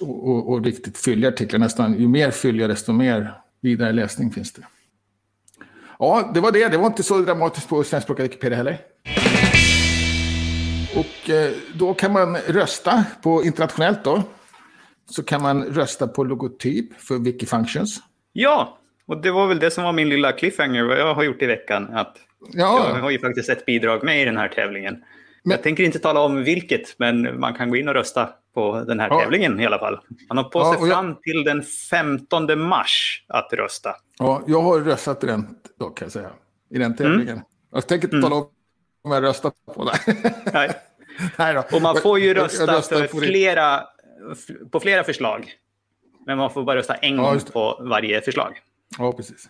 Och, 0.00 0.28
och, 0.28 0.52
och 0.52 0.64
riktigt 0.64 0.98
fylliga 0.98 1.30
artiklar. 1.30 1.58
Nästan, 1.58 1.98
ju 1.98 2.08
mer 2.08 2.30
fylliga 2.30 2.68
desto 2.68 2.92
mer 2.92 3.40
vidareläsning 3.60 4.30
finns 4.30 4.52
det. 4.52 4.62
Ja, 5.98 6.30
det 6.34 6.40
var 6.40 6.52
det. 6.52 6.68
Det 6.68 6.78
var 6.78 6.86
inte 6.86 7.02
så 7.02 7.18
dramatiskt 7.18 7.68
på 7.68 7.84
svenskspråkiga 7.84 8.26
Wikipedia 8.26 8.56
heller. 8.56 8.80
Och 10.96 11.30
eh, 11.30 11.52
då 11.74 11.94
kan 11.94 12.12
man 12.12 12.36
rösta 12.36 13.04
på 13.22 13.44
internationellt 13.44 14.04
då. 14.04 14.22
Så 15.10 15.22
kan 15.22 15.42
man 15.42 15.64
rösta 15.64 16.08
på 16.08 16.24
logotyp 16.24 17.00
för 17.00 17.18
Wikifunctions. 17.18 18.00
Ja, 18.32 18.78
och 19.08 19.22
det 19.22 19.30
var 19.30 19.46
väl 19.46 19.58
det 19.58 19.70
som 19.70 19.84
var 19.84 19.92
min 19.92 20.08
lilla 20.08 20.32
cliffhanger, 20.32 20.84
vad 20.84 20.98
jag 20.98 21.14
har 21.14 21.22
gjort 21.22 21.42
i 21.42 21.46
veckan. 21.46 21.88
Att 21.94 22.16
ja. 22.52 22.90
Jag 22.94 23.02
har 23.02 23.10
ju 23.10 23.18
faktiskt 23.18 23.48
ett 23.48 23.66
bidrag 23.66 24.04
med 24.04 24.22
i 24.22 24.24
den 24.24 24.36
här 24.36 24.48
tävlingen. 24.48 24.94
Men... 25.44 25.50
Jag 25.50 25.62
tänker 25.62 25.84
inte 25.84 25.98
tala 25.98 26.20
om 26.20 26.44
vilket, 26.44 26.98
men 26.98 27.40
man 27.40 27.54
kan 27.54 27.70
gå 27.70 27.76
in 27.76 27.88
och 27.88 27.94
rösta 27.94 28.28
på 28.54 28.84
den 28.86 29.00
här 29.00 29.08
ja. 29.10 29.20
tävlingen 29.20 29.60
i 29.60 29.66
alla 29.66 29.78
fall. 29.78 29.98
Man 30.28 30.36
har 30.36 30.44
på 30.44 30.64
sig 30.64 30.88
ja, 30.88 30.94
fram 30.94 31.08
jag... 31.08 31.22
till 31.22 31.44
den 31.44 31.62
15 31.90 32.60
mars 32.60 33.24
att 33.28 33.52
rösta. 33.52 33.94
Ja, 34.18 34.42
jag 34.46 34.62
har 34.62 34.80
röstat 34.80 35.24
i 35.24 35.26
den, 35.26 35.48
då, 35.78 35.88
kan 35.88 36.04
jag 36.04 36.12
säga. 36.12 36.30
I 36.70 36.78
den 36.78 36.96
tävlingen. 36.96 37.28
Mm. 37.28 37.44
Jag 37.72 37.86
tänker 37.86 38.08
inte 38.08 38.28
tala 38.28 38.36
om 38.36 38.48
om 39.02 39.12
jag 39.12 39.22
röstat 39.22 39.54
på 39.74 39.84
den. 39.84 40.16
Nej. 40.52 40.70
Nej 41.36 41.54
då. 41.54 41.76
Och 41.76 41.82
man 41.82 41.96
får 41.96 42.18
ju 42.18 42.34
rösta 42.34 42.82
för 42.82 43.06
flera, 43.06 43.80
på 44.70 44.80
flera 44.80 45.04
förslag. 45.04 45.52
Men 46.26 46.38
man 46.38 46.50
får 46.50 46.62
bara 46.62 46.76
rösta 46.76 46.94
en 46.94 47.16
gång 47.16 47.40
på 47.52 47.78
varje 47.80 48.20
förslag. 48.20 48.58
Ja, 48.98 49.12
precis. 49.12 49.48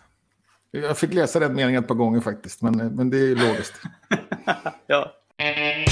Jag 0.71 0.97
fick 0.97 1.13
läsa 1.13 1.39
den 1.39 1.55
meningen 1.55 1.83
ett 1.83 1.87
par 1.87 1.95
gånger 1.95 2.21
faktiskt, 2.21 2.61
men, 2.61 2.77
men 2.77 3.09
det 3.09 3.17
är 3.17 3.35
logiskt. 3.35 3.81
ja. 4.87 5.13
Mm. 5.37 5.85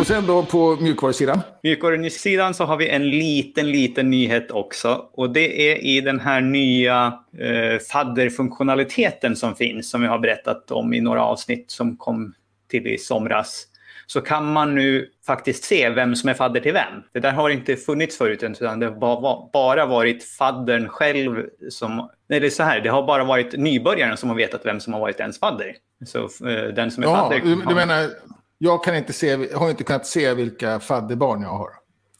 Och 0.00 0.06
sen 0.06 0.26
då 0.26 0.44
på 0.44 0.76
mjukvarusidan? 0.80 1.40
Mjukvarusidan 1.62 2.54
så 2.54 2.64
har 2.64 2.76
vi 2.76 2.88
en 2.88 3.10
liten, 3.10 3.70
liten 3.70 4.10
nyhet 4.10 4.50
också. 4.50 5.08
Och 5.12 5.30
det 5.30 5.72
är 5.72 5.84
i 5.84 6.00
den 6.00 6.20
här 6.20 6.40
nya 6.40 7.18
eh, 7.38 7.78
fadderfunktionaliteten 7.92 9.36
som 9.36 9.54
finns, 9.54 9.90
som 9.90 10.00
vi 10.00 10.06
har 10.06 10.18
berättat 10.18 10.70
om 10.70 10.94
i 10.94 11.00
några 11.00 11.24
avsnitt 11.24 11.70
som 11.70 11.96
kom 11.96 12.34
till 12.68 12.86
i 12.86 12.98
somras 12.98 13.66
så 14.06 14.20
kan 14.20 14.52
man 14.52 14.74
nu 14.74 15.10
faktiskt 15.26 15.64
se 15.64 15.90
vem 15.90 16.16
som 16.16 16.28
är 16.28 16.34
fadder 16.34 16.60
till 16.60 16.72
vem. 16.72 17.02
Det 17.12 17.20
där 17.20 17.32
har 17.32 17.50
inte 17.50 17.76
funnits 17.76 18.18
förut, 18.18 18.42
utan 18.42 18.80
det 18.80 18.86
har 18.86 19.50
bara 19.52 19.86
varit 19.86 20.24
faddern 20.24 20.88
själv 20.88 21.46
som... 21.70 22.10
Nej, 22.28 22.40
det 22.40 22.46
är 22.46 22.50
så 22.50 22.62
här, 22.62 22.80
det 22.80 22.88
har 22.88 23.06
bara 23.06 23.24
varit 23.24 23.52
nybörjaren 23.52 24.16
som 24.16 24.28
har 24.28 24.36
vetat 24.36 24.60
vem 24.64 24.80
som 24.80 24.92
har 24.92 25.00
varit 25.00 25.20
ens 25.20 25.40
fadder. 25.40 25.76
Så 26.06 26.18
eh, 26.48 26.74
den 26.74 26.90
som 26.90 27.02
är 27.02 27.06
ja, 27.06 27.16
fadder... 27.16 27.40
Du, 27.40 27.54
du 27.54 27.74
menar, 27.74 28.10
jag 28.58 28.84
kan 28.84 28.96
inte 28.96 29.12
se, 29.12 29.54
har 29.54 29.70
inte 29.70 29.84
kunnat 29.84 30.06
se 30.06 30.34
vilka 30.34 30.80
fadderbarn 30.80 31.42
jag 31.42 31.48
har? 31.48 31.70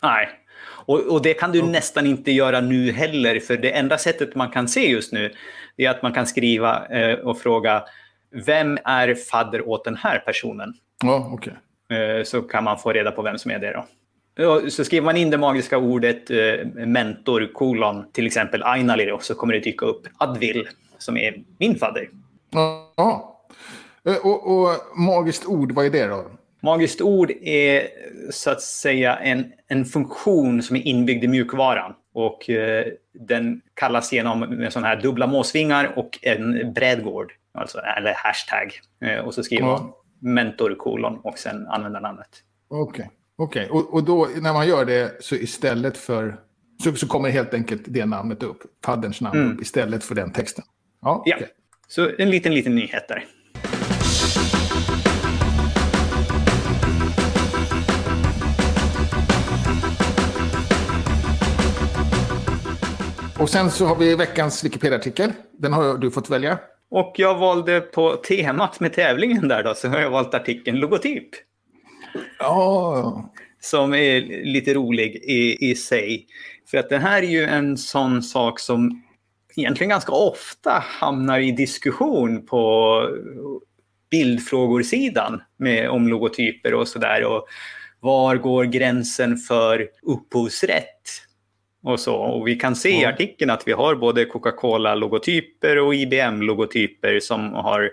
Nej, 0.03 0.29
Och, 0.87 1.01
och 1.01 1.23
det 1.23 1.35
kan 1.35 1.53
du 1.53 1.59
okay. 1.59 1.73
nästan 1.73 2.07
inte 2.07 2.33
göra 2.33 2.61
nu 2.61 2.93
heller, 2.93 3.41
för 3.41 3.57
det 3.57 3.71
enda 3.71 3.99
sättet 3.99 4.35
man 4.35 4.51
kan 4.51 4.69
se 4.69 4.91
just 4.91 5.13
nu 5.13 5.33
är 5.77 5.91
att 5.91 6.03
man 6.03 6.13
kan 6.13 6.27
skriva 6.27 6.87
eh, 6.87 7.19
och 7.19 7.39
fråga 7.39 7.85
vem 8.47 8.79
är 8.85 9.15
fadder 9.15 9.69
åt 9.69 9.85
den 9.85 9.97
här 9.97 10.19
personen? 10.19 10.75
Ja, 11.05 11.31
okay. 11.33 11.53
Eh, 11.91 12.25
så 12.25 12.43
kan 12.43 12.65
man 12.65 12.79
få 12.79 12.93
reda 12.93 13.11
på 13.11 13.23
vem 13.23 13.39
som 13.39 13.51
är 13.51 13.59
det. 13.59 13.73
Då. 13.73 14.71
Så 14.71 14.85
skriver 14.85 15.05
man 15.05 15.17
in 15.17 15.31
det 15.31 15.39
magiska 15.39 15.79
ordet 15.79 16.31
eh, 16.31 16.67
mentor, 16.87 17.51
kolon, 17.55 18.13
till 18.13 18.27
exempel 18.27 18.63
Ainalir, 18.63 19.13
och 19.13 19.25
så 19.25 19.35
kommer 19.35 19.55
det 19.55 19.61
dyka 19.61 19.87
upp 19.87 20.07
Advil, 20.19 20.69
som 20.99 21.17
är 21.17 21.35
min 21.59 21.79
fadder. 21.79 22.09
Ja. 22.97 23.43
Eh, 24.09 24.17
och, 24.17 24.53
och 24.53 24.99
magiskt 24.99 25.47
ord, 25.47 25.73
vad 25.73 25.87
är 25.87 25.91
det 25.91 26.07
då? 26.07 26.25
Magiskt 26.61 27.01
ord 27.01 27.31
är 27.43 27.89
så 28.31 28.51
att 28.51 28.63
säga 28.63 29.17
en, 29.17 29.53
en 29.69 29.85
funktion 29.85 30.63
som 30.63 30.77
är 30.77 30.87
inbyggd 30.87 31.25
i 31.25 31.29
mjukvaran. 31.29 31.95
Och 32.15 32.51
eh, 32.51 32.87
den 33.13 33.61
kallas 33.75 34.13
genom 34.13 34.41
med 34.41 34.73
sådana 34.73 34.89
här 34.89 35.01
dubbla 35.01 35.27
måsvingar 35.27 35.93
och 35.97 36.19
en 36.23 36.73
brädgård, 36.73 37.33
alltså, 37.55 37.79
eller 37.79 38.15
hashtag. 38.17 38.73
Eh, 39.01 39.19
och 39.19 39.35
så 39.35 39.43
skriver 39.43 39.67
man 39.67 39.93
mentor 40.21 40.75
kolon 40.79 41.21
och 41.25 41.39
sen 41.39 41.67
användarnamnet. 41.67 42.29
Okej, 42.69 43.11
okay. 43.39 43.67
okay. 43.67 43.69
och, 43.69 43.95
och 43.95 44.05
då 44.05 44.29
när 44.41 44.53
man 44.53 44.69
gör 44.69 44.85
det 44.85 45.17
så 45.21 45.35
istället 45.35 45.97
för 45.97 46.41
så, 46.83 46.95
så 46.95 47.07
kommer 47.07 47.31
helt 47.31 47.55
enkelt 47.55 47.83
det 47.87 48.07
namnet 48.07 48.43
upp, 48.43 48.63
fadderns 48.85 49.21
namn 49.21 49.39
mm. 49.39 49.55
upp 49.55 49.63
istället 49.63 50.05
för 50.05 50.15
den 50.15 50.33
texten. 50.33 50.65
Ja, 51.03 51.19
okay. 51.19 51.35
ja. 51.41 51.47
så 51.89 52.11
en 52.19 52.31
liten, 52.31 52.55
liten 52.55 52.75
nyhet 52.75 53.09
där. 53.09 53.25
Och 63.39 63.51
sen 63.51 63.71
så 63.71 63.87
har 63.87 63.97
vi 63.97 64.15
veckans 64.15 64.65
Wikipedia-artikel. 64.65 65.33
Den 65.59 65.73
har 65.73 65.99
du 65.99 66.11
fått 66.11 66.31
välja. 66.31 66.59
Och 66.91 67.13
jag 67.17 67.39
valde 67.39 67.81
på 67.81 68.17
temat 68.17 68.81
med 68.81 68.93
tävlingen 68.93 69.49
där 69.49 69.63
då, 69.63 69.75
så 69.75 69.89
har 69.89 70.01
jag 70.01 70.11
valt 70.11 70.35
artikeln 70.35 70.79
logotyp. 70.79 71.29
Ja. 72.39 73.31
Som 73.61 73.95
är 73.95 74.21
lite 74.45 74.75
rolig 74.75 75.17
i, 75.17 75.71
i 75.71 75.75
sig. 75.75 76.27
För 76.71 76.79
att 76.79 76.89
det 76.89 76.99
här 76.99 77.23
är 77.23 77.27
ju 77.27 77.45
en 77.45 77.77
sån 77.77 78.23
sak 78.23 78.61
som 78.61 79.03
egentligen 79.57 79.89
ganska 79.89 80.13
ofta 80.13 80.71
hamnar 81.01 81.39
i 81.39 81.53
diskussion 81.53 82.47
på 82.47 83.03
bildfrågor-sidan 84.11 85.43
med, 85.57 85.91
om 85.91 86.09
logotyper 86.09 86.75
och 86.75 86.89
sådär. 86.89 87.23
Var 88.01 88.37
går 88.37 88.65
gränsen 88.65 89.37
för 89.37 89.89
upphovsrätt? 90.03 91.26
Och 91.85 92.01
så. 92.01 92.15
Och 92.15 92.49
vi 92.49 92.57
kan 92.57 92.77
se 92.77 93.01
i 93.01 93.05
artikeln 93.05 93.51
att 93.51 93.69
vi 93.69 93.73
har 93.73 93.95
både 93.95 94.25
Coca-Cola-logotyper 94.25 95.79
och 95.79 95.95
IBM-logotyper 95.95 97.21
som 97.21 97.53
har... 97.53 97.91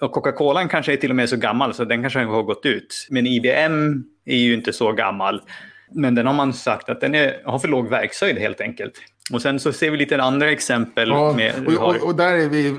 Och 0.00 0.12
Coca-Cola 0.12 0.68
kanske 0.68 0.92
är 0.92 0.96
till 0.96 1.10
och 1.10 1.16
med 1.16 1.28
så 1.28 1.36
gammal 1.36 1.74
så 1.74 1.84
den 1.84 2.02
kanske 2.02 2.20
har 2.20 2.42
gått 2.42 2.66
ut. 2.66 3.06
Men 3.10 3.26
IBM 3.26 4.04
är 4.24 4.36
ju 4.36 4.54
inte 4.54 4.72
så 4.72 4.92
gammal. 4.92 5.42
Men 5.90 6.14
den 6.14 6.26
har 6.26 6.34
man 6.34 6.52
sagt 6.52 6.88
att 6.88 7.00
den 7.00 7.14
är, 7.14 7.42
har 7.44 7.58
för 7.58 7.68
låg 7.68 7.88
verkshöjd 7.88 8.38
helt 8.38 8.60
enkelt. 8.60 8.92
Och 9.30 9.42
sen 9.42 9.60
så 9.60 9.72
ser 9.72 9.90
vi 9.90 9.96
lite 9.96 10.22
andra 10.22 10.50
exempel. 10.50 11.08
Ja, 11.08 11.32
med, 11.32 11.66
och, 11.66 11.74
och, 11.74 11.96
och, 11.96 12.16
där 12.16 12.34
är 12.34 12.48
vi... 12.48 12.76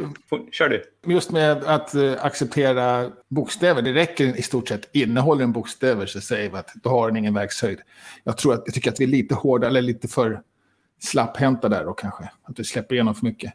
Kör 0.52 0.70
du. 0.70 0.84
Just 1.14 1.32
med 1.32 1.64
att 1.64 1.96
uh, 1.96 2.16
acceptera 2.20 3.12
bokstäver. 3.30 3.82
Det 3.82 3.94
räcker 3.94 4.40
i 4.40 4.42
stort 4.42 4.68
sett. 4.68 4.90
Innehåller 4.92 5.42
den 5.42 5.52
bokstäver 5.52 6.06
så 6.06 6.22
säger 6.22 6.50
vi 6.50 6.58
att 6.58 6.74
då 6.84 6.90
har 6.90 7.08
den 7.08 7.18
ingen 7.18 7.34
verkshöjd. 7.34 7.80
Jag, 8.24 8.38
tror 8.38 8.54
att, 8.54 8.64
jag 8.66 8.74
tycker 8.74 8.92
att 8.92 9.00
vi 9.00 9.04
är 9.04 9.08
lite 9.08 9.36
hårda 9.36 9.68
eller 9.68 9.82
lite 9.82 10.08
för 10.08 10.42
slapphänta 11.00 11.70
där 11.70 11.86
då 11.86 11.94
kanske. 11.94 12.24
Att 12.44 12.60
vi 12.60 12.64
släpper 12.64 12.96
igenom 12.96 13.16
för 13.16 13.26
mycket. 13.26 13.54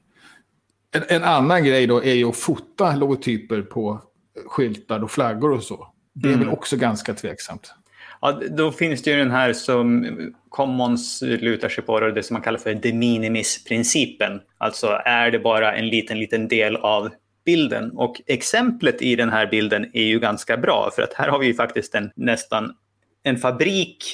En, 0.94 1.02
en 1.08 1.24
annan 1.24 1.64
grej 1.64 1.86
då 1.86 2.04
är 2.04 2.14
ju 2.14 2.28
att 2.28 2.36
fota 2.36 2.96
logotyper 2.96 3.62
på 3.62 4.02
skyltar 4.46 5.02
och 5.02 5.10
flaggor 5.10 5.50
och 5.50 5.62
så. 5.62 5.88
Det 6.14 6.28
är 6.28 6.32
mm. 6.32 6.46
väl 6.46 6.54
också 6.54 6.76
ganska 6.76 7.14
tveksamt. 7.14 7.74
Ja, 8.20 8.40
då 8.50 8.72
finns 8.72 9.02
det 9.02 9.10
ju 9.10 9.16
den 9.16 9.30
här 9.30 9.52
som 9.52 10.06
Commons 10.48 11.22
lutar 11.22 11.68
sig 11.68 11.84
på, 11.84 12.00
det 12.00 12.22
som 12.22 12.34
man 12.34 12.42
kallar 12.42 12.58
för 12.58 12.74
de 12.74 12.92
minimis-principen. 12.92 14.40
Alltså 14.58 15.00
är 15.04 15.30
det 15.30 15.38
bara 15.38 15.76
en 15.76 15.88
liten, 15.88 16.18
liten 16.18 16.48
del 16.48 16.76
av 16.76 17.10
bilden. 17.44 17.90
Och 17.90 18.20
exemplet 18.26 19.02
i 19.02 19.16
den 19.16 19.30
här 19.30 19.46
bilden 19.46 19.90
är 19.92 20.04
ju 20.04 20.20
ganska 20.20 20.56
bra, 20.56 20.90
för 20.94 21.02
att 21.02 21.14
här 21.14 21.28
har 21.28 21.38
vi 21.38 21.46
ju 21.46 21.54
faktiskt 21.54 21.94
en, 21.94 22.10
nästan 22.16 22.74
en 23.22 23.36
fabrik 23.36 24.04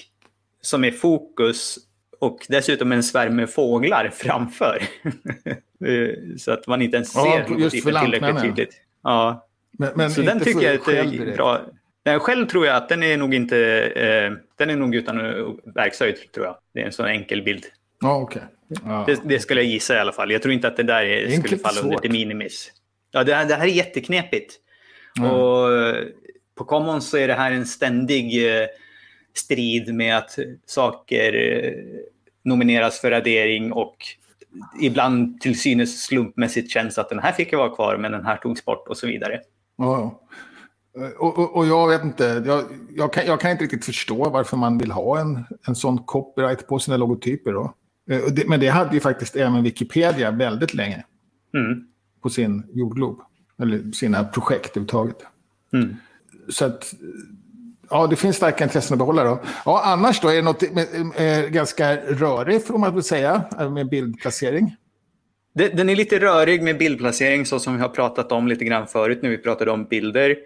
som 0.60 0.84
är 0.84 0.90
fokus 0.90 1.78
och 2.18 2.46
dessutom 2.48 2.92
en 2.92 3.02
svärm 3.02 3.36
med 3.36 3.50
fåglar 3.50 4.10
framför. 4.14 4.82
så 6.38 6.52
att 6.52 6.66
man 6.66 6.82
inte 6.82 6.96
ens 6.96 7.12
ser 7.12 7.20
ja, 7.20 7.46
något 7.48 7.70
tillräckligt 7.70 8.42
tydligt. 8.42 8.80
Ja. 9.02 9.46
Men, 9.78 9.90
men 9.94 10.10
så 10.10 10.22
den 10.22 10.40
tycker 10.40 10.62
jag 10.62 10.88
är 10.88 11.36
bra. 11.36 11.60
Nej, 12.04 12.18
själv 12.18 12.46
tror 12.46 12.66
jag 12.66 12.76
att 12.76 12.88
den 12.88 13.02
är 13.02 13.16
nog 13.16 13.34
inte, 13.34 13.58
eh, 13.80 14.32
den 14.56 14.70
är 14.70 14.76
nog 14.76 14.94
utan 14.94 15.18
verkshöjd 15.64 16.32
tror 16.32 16.46
jag. 16.46 16.56
Det 16.74 16.80
är 16.80 16.86
en 16.86 16.92
sån 16.92 17.06
enkel 17.06 17.42
bild. 17.42 17.64
Ja, 18.00 18.16
okej. 18.16 18.42
Okay. 18.70 18.92
Ja. 18.92 19.04
Det, 19.06 19.20
det, 19.24 19.38
skulle 19.38 19.60
jag 19.60 19.70
gissa 19.70 19.96
i 19.96 19.98
alla 19.98 20.12
fall. 20.12 20.30
Jag 20.30 20.42
tror 20.42 20.54
inte 20.54 20.68
att 20.68 20.76
det 20.76 20.82
där 20.82 21.04
är, 21.04 21.26
det 21.26 21.42
skulle 21.42 21.58
falla 21.58 21.74
svårt. 21.74 21.84
under 21.84 22.02
de 22.02 22.08
minimis. 22.08 22.72
Ja, 23.10 23.24
det, 23.24 23.32
det 23.44 23.54
här 23.54 23.66
är 23.66 23.70
jätteknepigt. 23.70 24.54
Mm. 25.18 25.30
Och 25.30 25.72
eh, 25.72 26.04
på 26.54 26.64
Commons 26.64 27.08
så 27.08 27.16
är 27.16 27.28
det 27.28 27.34
här 27.34 27.52
en 27.52 27.66
ständig 27.66 28.56
eh, 28.60 28.66
strid 29.34 29.94
med 29.94 30.16
att 30.16 30.38
saker 30.66 31.32
eh, 31.34 31.72
nomineras 32.42 33.00
för 33.00 33.10
radering 33.10 33.72
och 33.72 33.96
ibland 34.80 35.40
till 35.40 35.60
synes 35.60 36.04
slumpmässigt 36.04 36.70
känns 36.70 36.98
att 36.98 37.08
den 37.08 37.18
här 37.18 37.32
fick 37.32 37.52
jag 37.52 37.58
vara 37.58 37.74
kvar 37.74 37.96
men 37.96 38.12
den 38.12 38.26
här 38.26 38.36
togs 38.36 38.64
bort 38.64 38.88
och 38.88 38.96
så 38.96 39.06
vidare. 39.06 39.40
Ja, 39.76 40.20
och, 41.18 41.38
och, 41.38 41.57
och, 41.57 41.66
jag 41.66 41.88
vet 41.88 42.04
inte, 42.04 42.42
jag, 42.46 42.64
jag, 42.96 43.12
kan, 43.12 43.26
jag, 43.26 43.40
kan, 43.40 43.50
inte 43.50 43.64
riktigt 43.64 43.85
förstå 43.85 44.30
varför 44.30 44.57
man 44.57 44.78
vill 44.78 44.90
ha 44.90 45.20
en, 45.20 45.44
en 45.66 45.74
sån 45.74 45.98
copyright 45.98 46.66
på 46.66 46.78
sina 46.78 46.96
logotyper. 46.96 47.52
Då. 47.52 47.74
Eh, 48.11 48.20
men 48.46 48.61
det 48.61 48.68
hade 48.68 48.94
ju 48.94 49.00
faktiskt 49.00 49.37
även 49.37 49.62
Wikipedia 49.62 50.30
väldigt 50.30 50.74
länge. 50.74 51.04
Mm. 51.54 51.87
På 52.22 52.30
sin 52.30 52.62
jordglob. 52.72 53.20
Eller 53.62 53.92
sina 53.92 54.24
projekt 54.24 54.70
överhuvudtaget. 54.70 55.16
Mm. 55.72 55.96
Så 56.48 56.64
att, 56.64 56.94
ja, 57.90 58.07
det 58.07 58.16
finns 58.16 58.37
starka 58.37 58.64
intressen 58.64 58.94
att 58.94 58.98
behålla 58.98 59.24
då. 59.24 59.40
Ja, 59.64 59.83
annars 59.85 60.20
då 60.20 60.28
är 60.28 60.37
det 60.37 60.42
något 60.42 60.72
med, 60.72 60.87
med, 61.18 61.52
ganska 61.52 61.96
rörigt, 61.96 62.66
får 62.66 62.78
man 62.78 62.94
väl 62.94 63.02
säga, 63.02 63.44
med 63.70 63.88
bildplacering. 63.88 64.76
Den 65.54 65.88
är 65.88 65.96
lite 65.96 66.18
rörig 66.18 66.62
med 66.62 66.78
bildplacering, 66.78 67.46
så 67.46 67.59
som 67.59 67.74
vi 67.74 67.80
har 67.80 67.88
pratat 67.88 68.33
om 68.33 68.48
lite 68.48 68.64
grann 68.64 68.87
förut 68.87 69.18
när 69.22 69.30
vi 69.30 69.38
pratade 69.38 69.70
om 69.70 69.85
bilder 69.85 70.37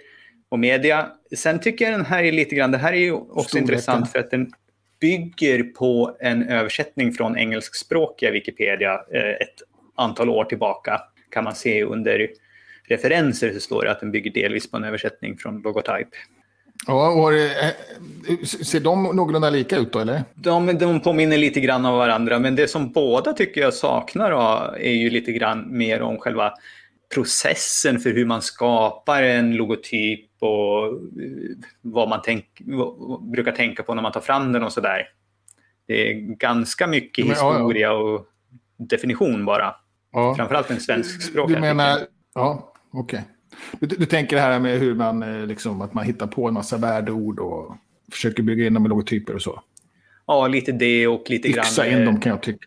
och 0.48 0.58
media. 0.58 1.06
Sen 1.36 1.60
tycker 1.60 1.84
jag 1.84 1.94
den 1.94 2.06
här 2.06 2.24
är 2.24 2.32
lite 2.32 2.54
grann, 2.54 2.70
det 2.70 2.78
här 2.78 2.92
är 2.92 2.96
ju 2.96 3.12
också 3.12 3.48
Storleken. 3.48 3.58
intressant 3.58 4.12
för 4.12 4.18
att 4.18 4.30
den 4.30 4.52
bygger 5.00 5.62
på 5.62 6.16
en 6.20 6.48
översättning 6.48 7.12
från 7.12 7.38
engelskspråkiga 7.38 8.30
Wikipedia 8.30 8.92
eh, 8.92 9.30
ett 9.30 9.62
antal 9.94 10.28
år 10.28 10.44
tillbaka. 10.44 11.00
Kan 11.30 11.44
man 11.44 11.54
se 11.54 11.84
under 11.84 12.28
referenser 12.88 13.52
så 13.52 13.60
står 13.60 13.84
det 13.84 13.90
att 13.90 14.00
den 14.00 14.10
bygger 14.10 14.30
delvis 14.30 14.70
på 14.70 14.76
en 14.76 14.84
översättning 14.84 15.36
från 15.36 15.62
Logotype. 15.62 16.16
Ja, 16.86 17.10
och 17.10 17.32
eh, 17.32 17.72
ser 18.44 18.80
de 18.80 19.02
någorlunda 19.02 19.50
lika 19.50 19.76
ut 19.76 19.92
då, 19.92 19.98
eller? 19.98 20.22
De, 20.34 20.78
de 20.78 21.00
påminner 21.00 21.38
lite 21.38 21.60
grann 21.60 21.86
av 21.86 21.98
varandra, 21.98 22.38
men 22.38 22.56
det 22.56 22.68
som 22.68 22.92
båda 22.92 23.32
tycker 23.32 23.60
jag 23.60 23.74
saknar 23.74 24.30
är 24.76 24.92
ju 24.92 25.10
lite 25.10 25.32
grann 25.32 25.78
mer 25.78 26.02
om 26.02 26.18
själva 26.18 26.54
processen 27.14 28.00
för 28.00 28.10
hur 28.10 28.26
man 28.26 28.42
skapar 28.42 29.22
en 29.22 29.56
logotyp 29.56 30.26
och 30.38 30.86
eh, 30.86 31.56
vad 31.82 32.08
man 32.08 32.20
tänk, 32.24 32.44
vad, 32.58 33.22
brukar 33.22 33.52
tänka 33.52 33.82
på 33.82 33.94
när 33.94 34.02
man 34.02 34.12
tar 34.12 34.20
fram 34.20 34.52
den 34.52 34.62
och 34.62 34.72
sådär. 34.72 35.08
Det 35.86 36.10
är 36.10 36.14
ganska 36.14 36.86
mycket 36.86 37.26
Men, 37.26 37.34
historia 37.34 37.86
ja, 37.86 37.92
ja. 37.92 37.92
och 37.92 38.26
definition 38.76 39.44
bara. 39.44 39.74
Ja. 40.12 40.34
Framförallt 40.34 40.70
en 40.70 40.80
svenskspråkig 40.80 41.56
Du 41.56 41.60
menar, 41.60 41.98
ja, 42.34 42.72
okej. 42.90 43.00
Okay. 43.00 43.88
Du, 43.88 43.96
du, 43.96 44.06
tänker 44.06 44.36
det 44.36 44.42
här 44.42 44.58
med 44.58 44.78
hur 44.78 44.94
man, 44.94 45.22
eh, 45.22 45.46
liksom, 45.46 45.80
att 45.80 45.94
man 45.94 46.04
hittar 46.04 46.26
på 46.26 46.48
en 46.48 46.54
massa 46.54 46.76
värdeord 46.76 47.38
och 47.38 47.76
försöker 48.12 48.42
bygga 48.42 48.66
in 48.66 48.74
dem 48.74 48.86
i 48.86 48.88
logotyper 48.88 49.34
och 49.34 49.42
så? 49.42 49.62
Ja, 50.26 50.46
lite 50.46 50.72
det 50.72 51.06
och 51.06 51.24
lite 51.30 51.48
Yxa 51.48 51.56
grann... 51.56 51.66
Yxa 51.66 51.86
in 51.86 52.04
dem 52.04 52.20
kan 52.20 52.30
jag 52.30 52.42
tycka. 52.42 52.66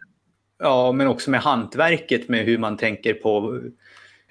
Ja, 0.60 0.91
men 0.91 1.08
också 1.08 1.32
med 1.32 1.41
hantverket 1.41 2.30
med 2.30 2.45
hur 2.45 2.58
man 2.58 2.77
tänker 2.77 3.13
på 3.13 3.62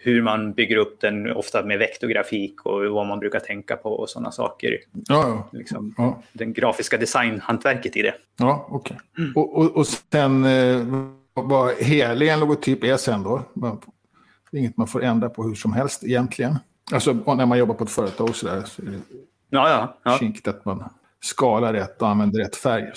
hur 0.02 0.22
man 0.22 0.52
bygger 0.52 0.76
upp 0.76 1.00
den, 1.00 1.32
ofta 1.32 1.64
med 1.64 1.78
vektorgrafik 1.78 2.66
och 2.66 2.90
vad 2.92 3.06
man 3.06 3.18
brukar 3.18 3.40
tänka 3.40 3.76
på 3.76 3.92
och 3.92 4.10
sådana 4.10 4.32
saker. 4.32 4.78
Ja, 4.92 5.28
ja. 5.28 5.58
Liksom, 5.58 5.94
ja. 5.98 6.22
Den 6.32 6.52
grafiska 6.52 6.96
designhantverket 6.96 7.96
i 7.96 8.02
det. 8.02 8.14
Ja, 8.38 8.66
okej. 8.70 8.96
Okay. 9.12 9.24
Mm. 9.24 9.36
Och, 9.36 9.56
och, 9.56 9.76
och 9.76 9.86
sen 9.86 10.44
eh, 10.44 10.86
vad 11.34 11.74
helig 11.74 12.28
en 12.28 12.40
logotyp 12.40 12.84
är 12.84 12.96
sen 12.96 13.22
då? 13.22 13.42
Det 14.50 14.56
är 14.56 14.60
inget 14.60 14.76
man 14.76 14.86
får 14.86 15.04
ändra 15.04 15.28
på 15.28 15.42
hur 15.42 15.54
som 15.54 15.72
helst 15.72 16.04
egentligen. 16.04 16.58
Alltså 16.92 17.12
när 17.12 17.46
man 17.46 17.58
jobbar 17.58 17.74
på 17.74 17.84
ett 17.84 17.90
företag 17.90 18.28
och 18.28 18.36
sådär 18.36 18.62
så 18.66 18.82
är 18.82 18.86
det 18.86 19.00
ja, 19.50 19.70
ja, 19.70 19.98
ja. 20.02 20.18
kinkigt 20.18 20.48
att 20.48 20.64
man 20.64 20.84
skalar 21.20 21.72
rätt 21.72 22.02
och 22.02 22.08
använder 22.08 22.40
rätt 22.40 22.56
färg. 22.56 22.92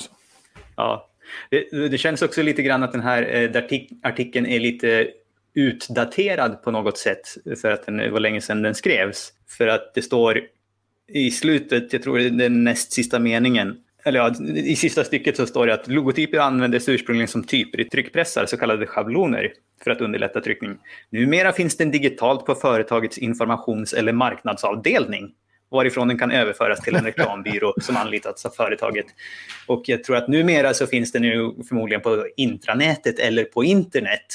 Ja. 0.76 1.10
Det, 1.50 1.88
det 1.88 1.98
känns 1.98 2.22
också 2.22 2.42
lite 2.42 2.62
grann 2.62 2.84
att 2.84 2.92
den 2.92 3.02
här 3.02 3.52
eh, 3.56 3.63
artikeln 4.04 4.46
är 4.46 4.60
lite 4.60 5.08
utdaterad 5.56 6.63
på 6.63 6.72
något 6.72 6.98
sätt 6.98 7.38
för 7.62 7.72
att 7.72 7.86
det 7.86 8.10
var 8.10 8.20
länge 8.20 8.42
sedan 8.42 8.62
den 8.62 8.76
skrevs. 8.76 9.34
För 9.58 9.68
att 9.68 9.94
det 9.94 10.02
står 10.02 10.42
i 11.08 11.32
slutet, 11.32 11.94
jag 11.94 12.04
tror 12.04 12.18
det 12.18 12.26
är 12.26 12.30
den 12.30 12.63
näst 12.63 12.94
sista 12.94 13.20
meningen, 13.20 13.78
eller 14.06 14.20
ja, 14.20 14.36
i 14.56 14.76
sista 14.76 15.04
stycket 15.04 15.38
så 15.38 15.46
står 15.46 15.68
det 15.68 15.74
att 15.74 15.88
logotyper 15.88 16.38
användes 16.38 16.89
ursprungligen 16.89 17.28
som 17.28 17.44
typer 17.44 17.80
i 17.80 17.86
tryckpressar, 17.86 18.46
så 18.46 18.58
kallade 18.58 18.88
schabloner, 18.88 19.54
för 19.84 19.92
att 19.92 20.02
underlätta 20.02 20.42
tryckning. 20.42 20.78
Numera 21.10 21.52
finns 21.52 21.78
den 21.78 21.92
digitalt 21.92 22.46
på 22.46 22.56
företagets 22.56 23.18
informations 23.18 23.94
eller 23.94 24.13
marknadsavdelning 24.13 25.32
varifrån 25.72 26.08
den 26.08 26.18
kan 26.18 26.32
överföras 26.32 26.80
till 26.80 26.96
en 26.96 27.06
reklambyrå 27.06 27.74
som 27.82 27.98
anlitats 27.98 28.46
av 28.46 28.50
företaget. 28.50 29.06
Och 29.68 29.84
jag 29.86 30.04
tror 30.04 30.16
att 30.16 30.28
numera 30.28 30.74
så 30.74 30.88
finns 30.88 31.12
den 31.12 31.24
ju 31.24 31.63
förmodligen 31.70 32.02
på 32.02 32.28
intranätet 32.38 33.20
eller 33.20 33.44
på 33.44 33.63
internet. 33.63 34.26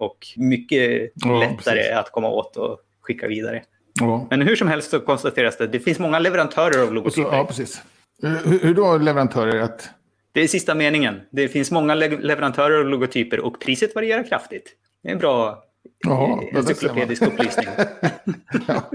Och 0.00 0.26
mycket 0.36 1.12
ja, 1.14 1.38
lättare 1.38 1.76
precis. 1.76 1.92
att 1.92 2.12
komma 2.12 2.28
åt 2.28 2.56
och 2.56 2.80
skicka 3.00 3.28
vidare. 3.28 3.62
Ja. 4.00 4.26
Men 4.30 4.42
hur 4.42 4.56
som 4.56 4.68
helst 4.68 4.90
så 4.90 5.00
konstateras 5.00 5.56
det 5.56 5.64
att 5.64 5.72
det 5.72 5.80
finns 5.80 5.98
många 5.98 6.18
leverantörer 6.18 6.82
av 6.82 6.94
logotyper. 6.94 7.36
ja, 7.36 7.44
precis. 7.44 7.82
Hur, 8.22 8.58
hur 8.58 8.74
då 8.74 8.98
leverantörer? 8.98 9.60
Att... 9.60 9.90
Det 10.32 10.40
är 10.40 10.48
sista 10.48 10.74
meningen. 10.74 11.20
Det 11.30 11.48
finns 11.48 11.70
många 11.70 11.94
le 11.94 12.08
leverantörer 12.08 12.80
av 12.80 12.86
logotyper 12.86 13.40
och 13.40 13.60
priset 13.60 13.94
varierar 13.94 14.22
kraftigt. 14.22 14.76
Det 15.02 15.08
är 15.08 15.12
en 15.12 15.18
bra 15.18 15.64
Jaha, 16.06 16.42
encyklopedisk 16.54 17.22
upplysning. 17.22 17.66
ja. 18.68 18.90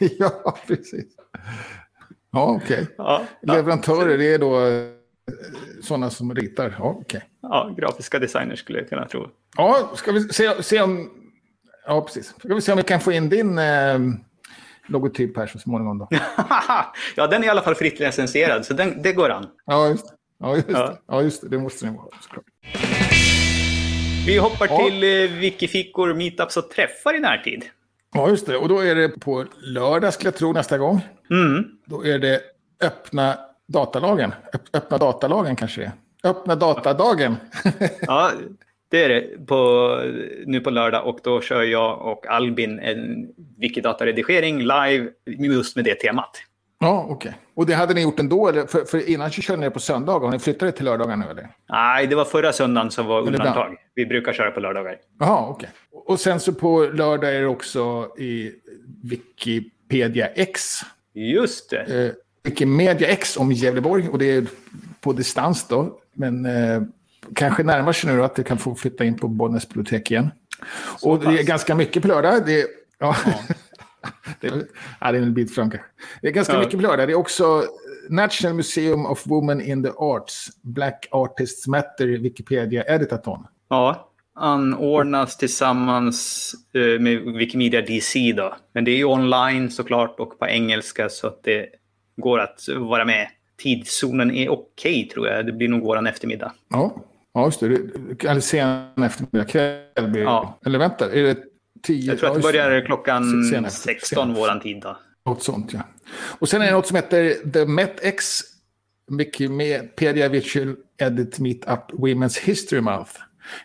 ja, 0.18 0.58
precis. 0.66 1.06
Ja, 2.32 2.60
okej. 2.62 2.82
Okay. 2.82 2.86
Ja, 2.98 3.22
Leverantörer, 3.42 4.18
det 4.18 4.34
är 4.34 4.38
då 4.38 4.66
eh, 4.66 4.97
sådana 5.82 6.10
som 6.10 6.34
ritar? 6.34 6.74
Ja, 6.78 6.90
okay. 6.90 7.20
ja, 7.42 7.74
grafiska 7.76 8.18
designers 8.18 8.58
skulle 8.58 8.78
jag 8.78 8.88
kunna 8.88 9.06
tro. 9.06 9.28
Ja, 9.56 9.90
ska 9.94 10.12
vi 10.12 10.20
se, 10.20 10.62
se 10.62 10.80
om... 10.80 11.10
Ja, 11.86 12.02
precis. 12.02 12.34
Ska 12.38 12.54
vi 12.54 12.60
se 12.60 12.72
om 12.72 12.76
vi 12.76 12.84
kan 12.84 13.00
få 13.00 13.12
in 13.12 13.28
din 13.28 13.58
eh, 13.58 13.98
logotyp 14.88 15.36
här 15.36 15.46
så 15.46 15.58
småningom 15.58 15.98
då. 15.98 16.08
ja, 17.16 17.26
den 17.26 17.42
är 17.42 17.46
i 17.46 17.50
alla 17.50 17.62
fall 17.62 17.74
fritt 17.74 18.00
licensierad, 18.00 18.66
så 18.66 18.74
den, 18.74 19.02
det 19.02 19.12
går 19.12 19.30
an. 19.30 19.46
Ja, 19.66 19.88
just, 19.88 20.06
ja, 20.38 20.56
just, 20.56 20.68
ja. 20.68 20.98
ja, 21.06 21.22
just 21.22 21.40
det. 21.40 21.48
Det 21.48 21.58
måste 21.58 21.86
den 21.86 21.94
vara, 21.94 22.06
såklart. 22.20 22.44
Vi 24.26 24.38
hoppar 24.38 24.68
ja. 24.70 24.84
till 24.84 25.02
eh, 25.04 25.38
wikifickor, 25.38 26.14
meetups 26.14 26.56
och 26.56 26.70
träffar 26.70 27.16
i 27.16 27.20
närtid. 27.20 27.64
Ja, 28.14 28.28
just 28.28 28.46
det. 28.46 28.56
Och 28.56 28.68
då 28.68 28.80
är 28.80 28.94
det 28.94 29.08
på 29.08 29.44
lördag, 29.60 30.14
skulle 30.14 30.28
jag 30.28 30.36
tro, 30.36 30.52
nästa 30.52 30.78
gång. 30.78 31.00
Mm. 31.30 31.64
Då 31.84 32.06
är 32.06 32.18
det 32.18 32.40
öppna 32.80 33.38
datalagen. 33.68 34.34
Öppna 34.72 34.98
datalagen 34.98 35.56
kanske 35.56 35.80
det 35.80 35.86
är. 35.86 36.30
Öppna 36.30 36.56
datadagen. 36.56 37.36
ja, 38.00 38.30
det 38.90 39.04
är 39.04 39.08
det 39.08 39.46
på, 39.46 40.02
nu 40.46 40.60
på 40.60 40.70
lördag 40.70 41.06
och 41.06 41.18
då 41.24 41.40
kör 41.40 41.62
jag 41.62 42.00
och 42.00 42.26
Albin 42.26 42.78
en 42.78 43.28
Wikidata-redigering 43.58 44.58
live 44.58 45.08
just 45.26 45.76
med 45.76 45.84
det 45.84 45.94
temat. 45.94 46.30
Ja, 46.80 47.06
okej. 47.08 47.14
Okay. 47.14 47.32
Och 47.54 47.66
det 47.66 47.74
hade 47.74 47.94
ni 47.94 48.02
gjort 48.02 48.20
ändå? 48.20 48.48
Eller? 48.48 48.66
För, 48.66 48.84
för 48.84 49.10
innan 49.10 49.30
så 49.30 49.42
körde 49.42 49.60
ni 49.60 49.70
på 49.70 49.80
söndagar. 49.80 50.26
Har 50.26 50.32
ni 50.32 50.38
flyttat 50.38 50.60
det 50.60 50.72
till 50.72 50.84
lördagar 50.84 51.16
nu 51.16 51.24
eller? 51.30 51.48
Nej, 51.68 52.06
det 52.06 52.14
var 52.14 52.24
förra 52.24 52.52
söndagen 52.52 52.90
som 52.90 53.06
var 53.06 53.20
undantag. 53.20 53.76
Vi 53.94 54.06
brukar 54.06 54.32
köra 54.32 54.50
på 54.50 54.60
lördagar. 54.60 54.96
Jaha, 55.18 55.46
okej. 55.48 55.68
Okay. 55.90 56.12
Och 56.12 56.20
sen 56.20 56.40
så 56.40 56.52
på 56.52 56.90
lördag 56.92 57.36
är 57.36 57.40
det 57.40 57.46
också 57.46 58.14
i 58.18 58.52
Wikipedia 59.02 60.26
X. 60.26 60.80
Just 61.14 61.70
det. 61.70 62.04
Eh, 62.06 62.12
Wikimedia 62.48 63.08
X 63.08 63.36
om 63.36 63.52
Gävleborg. 63.52 64.08
Och 64.08 64.18
det 64.18 64.30
är 64.30 64.46
på 65.00 65.12
distans 65.12 65.68
då. 65.68 65.98
Men 66.12 66.46
eh, 66.46 66.82
kanske 67.34 67.62
närmar 67.62 67.92
sig 67.92 68.14
nu 68.14 68.24
att 68.24 68.36
du 68.36 68.42
kan 68.42 68.58
få 68.58 68.74
flytta 68.74 69.04
in 69.04 69.18
på 69.18 69.28
Bollnäs 69.28 69.68
bibliotek 69.68 70.10
igen. 70.10 70.30
Så 70.98 71.10
och 71.10 71.22
pass. 71.22 71.34
det 71.34 71.40
är 71.40 71.44
ganska 71.44 71.74
mycket 71.74 72.02
på 72.02 72.08
lördag. 72.08 72.46
Det 72.46 72.66
ja. 72.98 73.16
ja. 73.26 73.54
det, 74.40 74.46
är, 74.46 74.64
ja, 75.00 75.12
det 75.12 75.18
är 75.18 75.22
en 75.22 75.34
bit 75.34 75.54
fram 75.54 75.70
kanske. 75.70 75.88
Det 76.22 76.28
är 76.28 76.32
ganska 76.32 76.52
ja. 76.52 76.58
mycket 76.58 76.74
på 76.74 76.82
lördag. 76.82 77.08
Det 77.08 77.12
är 77.12 77.18
också 77.18 77.64
National 78.08 78.56
Museum 78.56 79.06
of 79.06 79.26
Women 79.26 79.60
in 79.60 79.82
the 79.82 79.90
Arts, 79.96 80.48
Black 80.62 81.08
Artists 81.10 81.66
Matter, 81.66 82.06
Wikipedia 82.06 82.84
Editathon. 82.94 83.46
Ja, 83.68 84.10
anordnas 84.34 85.36
tillsammans 85.36 86.52
eh, 86.74 87.00
med 87.00 87.20
Wikimedia 87.22 87.82
DC 87.82 88.32
då. 88.36 88.56
Men 88.72 88.84
det 88.84 88.90
är 88.90 88.96
ju 88.96 89.04
online 89.04 89.70
såklart 89.70 90.20
och 90.20 90.38
på 90.38 90.46
engelska 90.46 91.08
så 91.08 91.26
att 91.26 91.42
det 91.42 91.66
går 92.20 92.40
att 92.40 92.68
vara 92.76 93.04
med. 93.04 93.28
Tidszonen 93.62 94.30
är 94.30 94.48
okej 94.48 95.00
okay, 95.00 95.08
tror 95.08 95.28
jag. 95.28 95.46
Det 95.46 95.52
blir 95.52 95.68
nog 95.68 95.82
våran 95.82 96.06
eftermiddag. 96.06 96.52
Ja, 96.68 97.04
ja 97.34 97.44
just 97.44 97.60
det. 97.60 97.66
Eller 98.28 98.40
sen 98.40 99.04
eftermiddag, 99.04 99.44
kväll. 99.44 100.16
Ja. 100.16 100.58
Eller 100.66 100.78
vänta, 100.78 101.12
är 101.12 101.22
det 101.22 101.36
10? 101.82 102.10
Jag 102.10 102.18
tror 102.18 102.28
att 102.28 102.34
det 102.34 102.42
börjar 102.42 102.86
klockan 102.86 103.44
16 103.70 104.34
våran 104.34 104.60
tid 104.60 104.80
då. 104.82 104.96
Något 105.26 105.42
sånt 105.42 105.72
ja. 105.72 105.80
Och 106.38 106.48
sen 106.48 106.62
är 106.62 106.66
det 106.66 106.72
något 106.72 106.86
som 106.86 106.96
heter 106.96 107.50
The 107.52 107.66
MetX 107.66 108.40
Wikimedia 109.10 110.28
Virtual 110.28 110.76
Edit 110.98 111.38
Meetup 111.38 111.92
Women's 111.92 112.40
History 112.44 112.80
Month. 112.80 113.12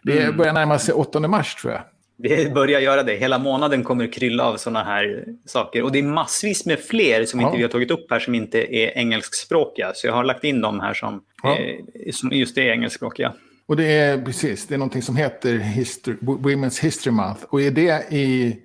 Det 0.03 0.23
mm. 0.23 0.37
börjar 0.37 0.53
närma 0.53 0.79
sig 0.79 0.93
8 0.93 1.19
mars 1.19 1.55
tror 1.55 1.73
jag. 1.73 1.81
Det 2.17 2.54
börjar 2.54 2.80
göra 2.80 3.04
det. 3.04 3.15
Hela 3.15 3.39
månaden 3.39 3.84
kommer 3.84 4.08
krylla 4.08 4.43
av 4.43 4.58
sådana 4.58 4.84
här 4.84 5.26
saker. 5.45 5.84
Och 5.84 5.91
det 5.91 5.99
är 5.99 6.04
massvis 6.04 6.65
med 6.65 6.80
fler 6.80 7.26
som 7.26 7.39
ja. 7.39 7.45
inte 7.45 7.58
vi 7.58 7.63
har 7.63 7.69
tagit 7.69 7.91
upp 7.91 8.12
här 8.12 8.19
som 8.19 8.36
inte 8.36 8.76
är 8.76 8.97
engelskspråkiga. 8.97 9.91
Så 9.95 10.08
jag 10.08 10.13
har 10.13 10.23
lagt 10.23 10.43
in 10.43 10.62
dem 10.62 10.80
här 10.80 10.93
som, 10.93 11.23
ja. 11.43 11.58
eh, 11.58 12.12
som 12.12 12.32
just 12.32 12.58
är 12.58 12.62
engelskspråkiga. 12.62 13.34
Och 13.65 13.78
det 13.78 13.86
är 13.86 14.21
precis, 14.21 14.67
det 14.67 14.73
är 14.73 14.78
någonting 14.78 15.02
som 15.02 15.15
heter 15.15 15.58
History, 15.58 16.17
Women's 16.21 16.82
History 16.82 17.12
Month. 17.12 17.43
Och 17.49 17.62
är 17.62 17.71
det 17.71 18.13
i, 18.13 18.58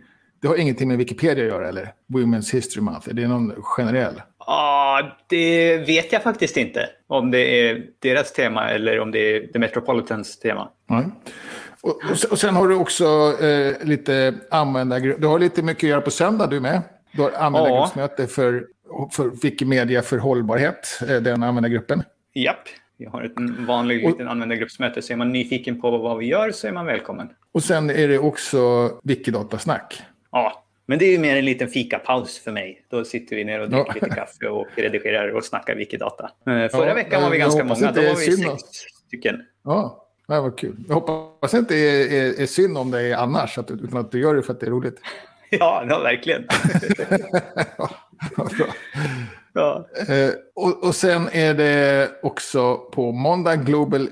det 0.42 0.48
har 0.48 0.56
ingenting 0.56 0.88
med 0.88 0.98
Wikipedia 0.98 1.44
att 1.44 1.50
göra 1.50 1.68
eller? 1.68 1.92
Women's 2.08 2.52
History 2.52 2.82
Month, 2.82 3.08
är 3.08 3.12
det 3.12 3.28
någon 3.28 3.62
generell? 3.62 4.22
Ja, 4.38 5.16
det 5.26 5.76
vet 5.76 6.12
jag 6.12 6.22
faktiskt 6.22 6.56
inte. 6.56 6.88
Om 7.06 7.30
det 7.30 7.68
är 7.68 7.86
deras 7.98 8.32
tema 8.32 8.70
eller 8.70 9.00
om 9.00 9.10
det 9.10 9.36
är 9.36 9.46
The 9.46 9.58
Metropolitans 9.58 10.38
tema. 10.38 10.68
Nej. 10.86 11.04
Och, 11.82 12.00
och, 12.30 12.38
sen 12.38 12.54
har 12.54 12.68
du 12.68 12.74
också 12.74 13.36
eh, 13.40 13.86
lite 13.86 14.34
användargrupp. 14.50 15.20
Du 15.20 15.26
har 15.26 15.38
lite 15.38 15.62
mycket 15.62 15.84
att 15.84 15.90
göra 15.90 16.00
på 16.00 16.10
söndag 16.10 16.46
du 16.46 16.60
med. 16.60 16.82
Du 17.12 17.22
har 17.22 17.30
användargruppsmöte 17.30 18.26
för, 18.26 18.66
för 19.12 19.42
Wikimedia 19.42 20.02
för 20.02 20.18
hållbarhet, 20.18 21.00
eh, 21.08 21.16
den 21.16 21.42
användargruppen. 21.42 22.02
Japp. 22.34 22.68
Vi 22.96 23.06
har 23.06 23.22
ett 23.22 23.32
vanligt 23.68 24.04
och, 24.04 24.10
liten 24.10 24.28
användargruppsmöte, 24.28 25.02
så 25.02 25.12
är 25.12 25.16
man 25.16 25.32
nyfiken 25.32 25.80
på 25.80 25.98
vad 25.98 26.18
vi 26.18 26.26
gör 26.26 26.50
så 26.50 26.66
är 26.66 26.72
man 26.72 26.86
välkommen. 26.86 27.28
Och 27.52 27.62
sen 27.62 27.90
är 27.90 28.08
det 28.08 28.18
också 28.18 28.90
Wikidatasnack. 29.02 30.02
Ja, 30.32 30.64
men 30.86 30.98
det 30.98 31.04
är 31.04 31.10
ju 31.10 31.18
mer 31.18 31.36
en 31.36 31.44
liten 31.44 31.68
fikapaus 31.68 32.38
för 32.38 32.52
mig. 32.52 32.84
Då 32.90 33.04
sitter 33.04 33.36
vi 33.36 33.44
ner 33.44 33.60
och 33.60 33.70
dricker 33.70 33.86
ja. 33.86 33.94
lite 33.94 34.10
kaffe 34.10 34.48
och 34.48 34.66
redigerar 34.76 35.28
och 35.28 35.44
snackar 35.44 35.74
Wikidata. 35.74 36.24
Eh, 36.24 36.68
förra 36.68 36.88
ja, 36.88 36.94
veckan 36.94 37.22
var 37.22 37.30
vi 37.30 37.38
ganska 37.38 37.64
många, 37.64 37.92
då 37.92 38.02
var 38.02 38.26
vi 38.26 38.36
sex 38.36 38.62
stycken. 39.06 39.42
Ja, 39.64 40.07
det 40.36 40.40
var 40.40 40.58
kul. 40.58 40.76
Jag 40.88 40.94
hoppas 40.94 41.54
inte 41.54 41.74
det 41.74 41.80
är, 41.80 42.12
är, 42.12 42.40
är 42.42 42.46
synd 42.46 42.78
om 42.78 42.90
det 42.90 43.14
annars, 43.14 43.58
att, 43.58 43.70
utan 43.70 44.00
att 44.00 44.12
du 44.12 44.20
gör 44.20 44.34
det 44.34 44.42
för 44.42 44.52
att 44.52 44.60
det 44.60 44.66
är 44.66 44.70
roligt. 44.70 45.00
Ja, 45.50 45.84
ja 45.88 45.98
verkligen. 45.98 46.44
ja. 47.78 47.90
Ja. 49.52 49.88
Eh, 50.08 50.30
och, 50.54 50.84
och 50.84 50.94
sen 50.94 51.28
är 51.32 51.54
det 51.54 52.10
också 52.22 52.76
på 52.76 53.12
måndag 53.12 53.56
Global 53.56 54.08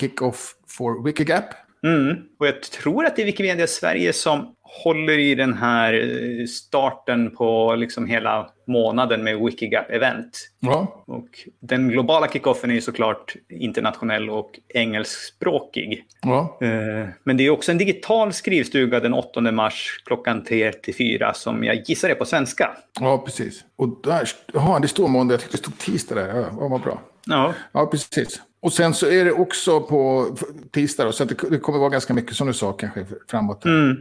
Kick-Off 0.00 0.54
for 0.68 1.04
Wikigap. 1.04 1.44
Mm. 1.82 2.16
Och 2.38 2.46
jag 2.46 2.62
tror 2.62 3.04
att 3.06 3.16
det 3.16 3.22
är 3.22 3.26
Wikimedia 3.26 3.66
Sverige 3.66 4.12
som 4.12 4.54
håller 4.68 5.18
i 5.18 5.34
den 5.34 5.54
här 5.54 5.94
eh, 5.94 6.46
starten 6.46 7.30
på 7.30 7.74
liksom 7.74 8.06
hela 8.06 8.50
månaden 8.66 9.24
med 9.24 9.36
Wikigap-event. 9.36 10.30
Ja. 10.60 11.04
Och 11.06 11.28
den 11.60 11.88
globala 11.88 12.28
kickoffen 12.28 12.70
är 12.70 12.80
såklart 12.80 13.36
internationell 13.48 14.30
och 14.30 14.50
engelskspråkig. 14.74 16.04
Ja. 16.22 16.58
Eh, 16.60 17.08
men 17.24 17.36
det 17.36 17.46
är 17.46 17.50
också 17.50 17.72
en 17.72 17.78
digital 17.78 18.32
skrivstuga 18.32 19.00
den 19.00 19.14
8 19.14 19.40
mars 19.40 20.02
klockan 20.04 20.44
3 20.44 20.72
till 20.72 20.94
4 20.94 21.34
som 21.34 21.64
jag 21.64 21.82
gissar 21.86 22.08
är 22.08 22.14
på 22.14 22.24
svenska. 22.24 22.70
Ja, 23.00 23.18
precis. 23.18 23.64
Och 23.76 24.02
där, 24.02 24.28
ja, 24.52 24.78
det 24.82 24.88
står 24.88 25.08
måndag, 25.08 25.34
jag 25.34 25.40
tyckte 25.40 25.56
det 25.56 25.62
stod 25.62 25.78
tisdag 25.78 26.14
där. 26.14 26.46
Ja, 26.60 26.68
vad 26.68 26.80
bra. 26.80 27.00
Ja. 27.26 27.54
ja, 27.72 27.86
precis. 27.86 28.42
Och 28.60 28.72
sen 28.72 28.94
så 28.94 29.06
är 29.06 29.24
det 29.24 29.32
också 29.32 29.80
på 29.80 30.26
tisdag, 30.72 31.04
då, 31.04 31.12
så 31.12 31.24
det, 31.24 31.34
det 31.50 31.58
kommer 31.58 31.78
vara 31.78 31.88
ganska 31.88 32.14
mycket 32.14 32.36
som 32.36 32.46
du 32.46 32.52
sa 32.52 32.72
kanske 32.72 33.06
framåt. 33.30 33.64
Mm. 33.64 33.96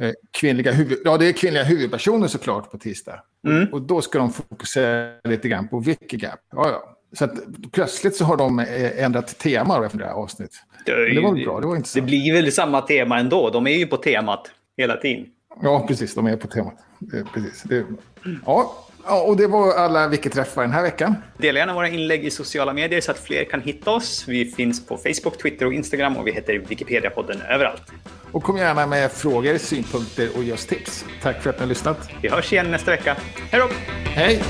Eh, 0.00 0.12
kvinnliga 0.30 0.72
huvud, 0.72 0.98
ja, 1.04 1.16
det 1.16 1.26
är 1.26 1.32
kvinnliga 1.32 1.64
huvudpersoner 1.64 2.28
såklart 2.28 2.70
på 2.70 2.78
tisdag. 2.78 3.22
Mm. 3.46 3.72
Och, 3.72 3.82
då 3.82 4.00
ska 4.00 4.18
de 4.18 4.32
fokusera 4.32 5.12
lite 5.24 5.48
grann 5.48 5.68
på 5.68 5.80
Wikigap. 5.80 6.40
Ja, 6.52 6.68
ja. 6.68 6.96
Så 7.12 7.24
att, 7.24 7.32
plötsligt 7.72 8.16
så 8.16 8.24
har 8.24 8.36
de 8.36 8.58
eh, 8.58 9.04
ändrat 9.04 9.38
tema 9.38 9.86
efter 9.86 9.98
det 9.98 10.04
här 10.04 10.12
avsnittet. 10.12 10.56
Det, 10.86 11.14
det 11.14 11.20
var 11.20 11.44
bra, 11.44 11.60
det 11.60 11.66
var 11.66 11.76
intressant. 11.76 12.02
Det 12.04 12.06
blir 12.06 12.32
väl 12.32 12.52
samma 12.52 12.80
tema 12.80 13.18
ändå. 13.18 13.50
De 13.50 13.66
är 13.66 13.78
ju 13.78 13.86
på 13.86 13.96
temat 13.96 14.50
hela 14.76 14.96
tiden. 14.96 15.26
Ja, 15.62 15.84
precis. 15.88 16.14
De 16.14 16.26
är 16.26 16.36
på 16.36 16.46
temat. 16.46 16.74
Precis. 17.34 17.62
Det, 17.62 17.84
ja, 18.46 18.86
Ja, 19.06 19.22
och 19.22 19.36
det 19.36 19.46
var 19.46 19.74
alla 19.74 20.08
Wiki-träffar 20.08 20.62
den 20.62 20.70
här 20.70 20.82
veckan. 20.82 21.14
Dela 21.38 21.58
gärna 21.58 21.74
våra 21.74 21.88
inlägg 21.88 22.24
i 22.24 22.30
sociala 22.30 22.72
medier 22.72 23.00
så 23.00 23.10
att 23.10 23.18
fler 23.18 23.44
kan 23.44 23.60
hitta 23.60 23.90
oss. 23.90 24.24
Vi 24.28 24.44
finns 24.44 24.86
på 24.86 24.96
Facebook, 24.96 25.42
Twitter 25.42 25.66
och 25.66 25.72
Instagram 25.72 26.16
och 26.16 26.26
vi 26.26 26.32
heter 26.32 26.52
Wikipedia-podden 26.68 27.42
överallt. 27.50 27.82
Och 28.32 28.42
kom 28.42 28.56
gärna 28.56 28.86
med 28.86 29.12
frågor, 29.12 29.58
synpunkter 29.58 30.28
och 30.36 30.44
just 30.44 30.68
tips. 30.68 31.04
Tack 31.22 31.42
för 31.42 31.50
att 31.50 31.56
ni 31.56 31.60
har 31.60 31.68
lyssnat. 31.68 32.08
Vi 32.22 32.28
hörs 32.28 32.52
igen 32.52 32.70
nästa 32.70 32.90
vecka. 32.90 33.16
Hej 33.50 33.60
då! 33.60 33.68
Hej! 34.10 34.42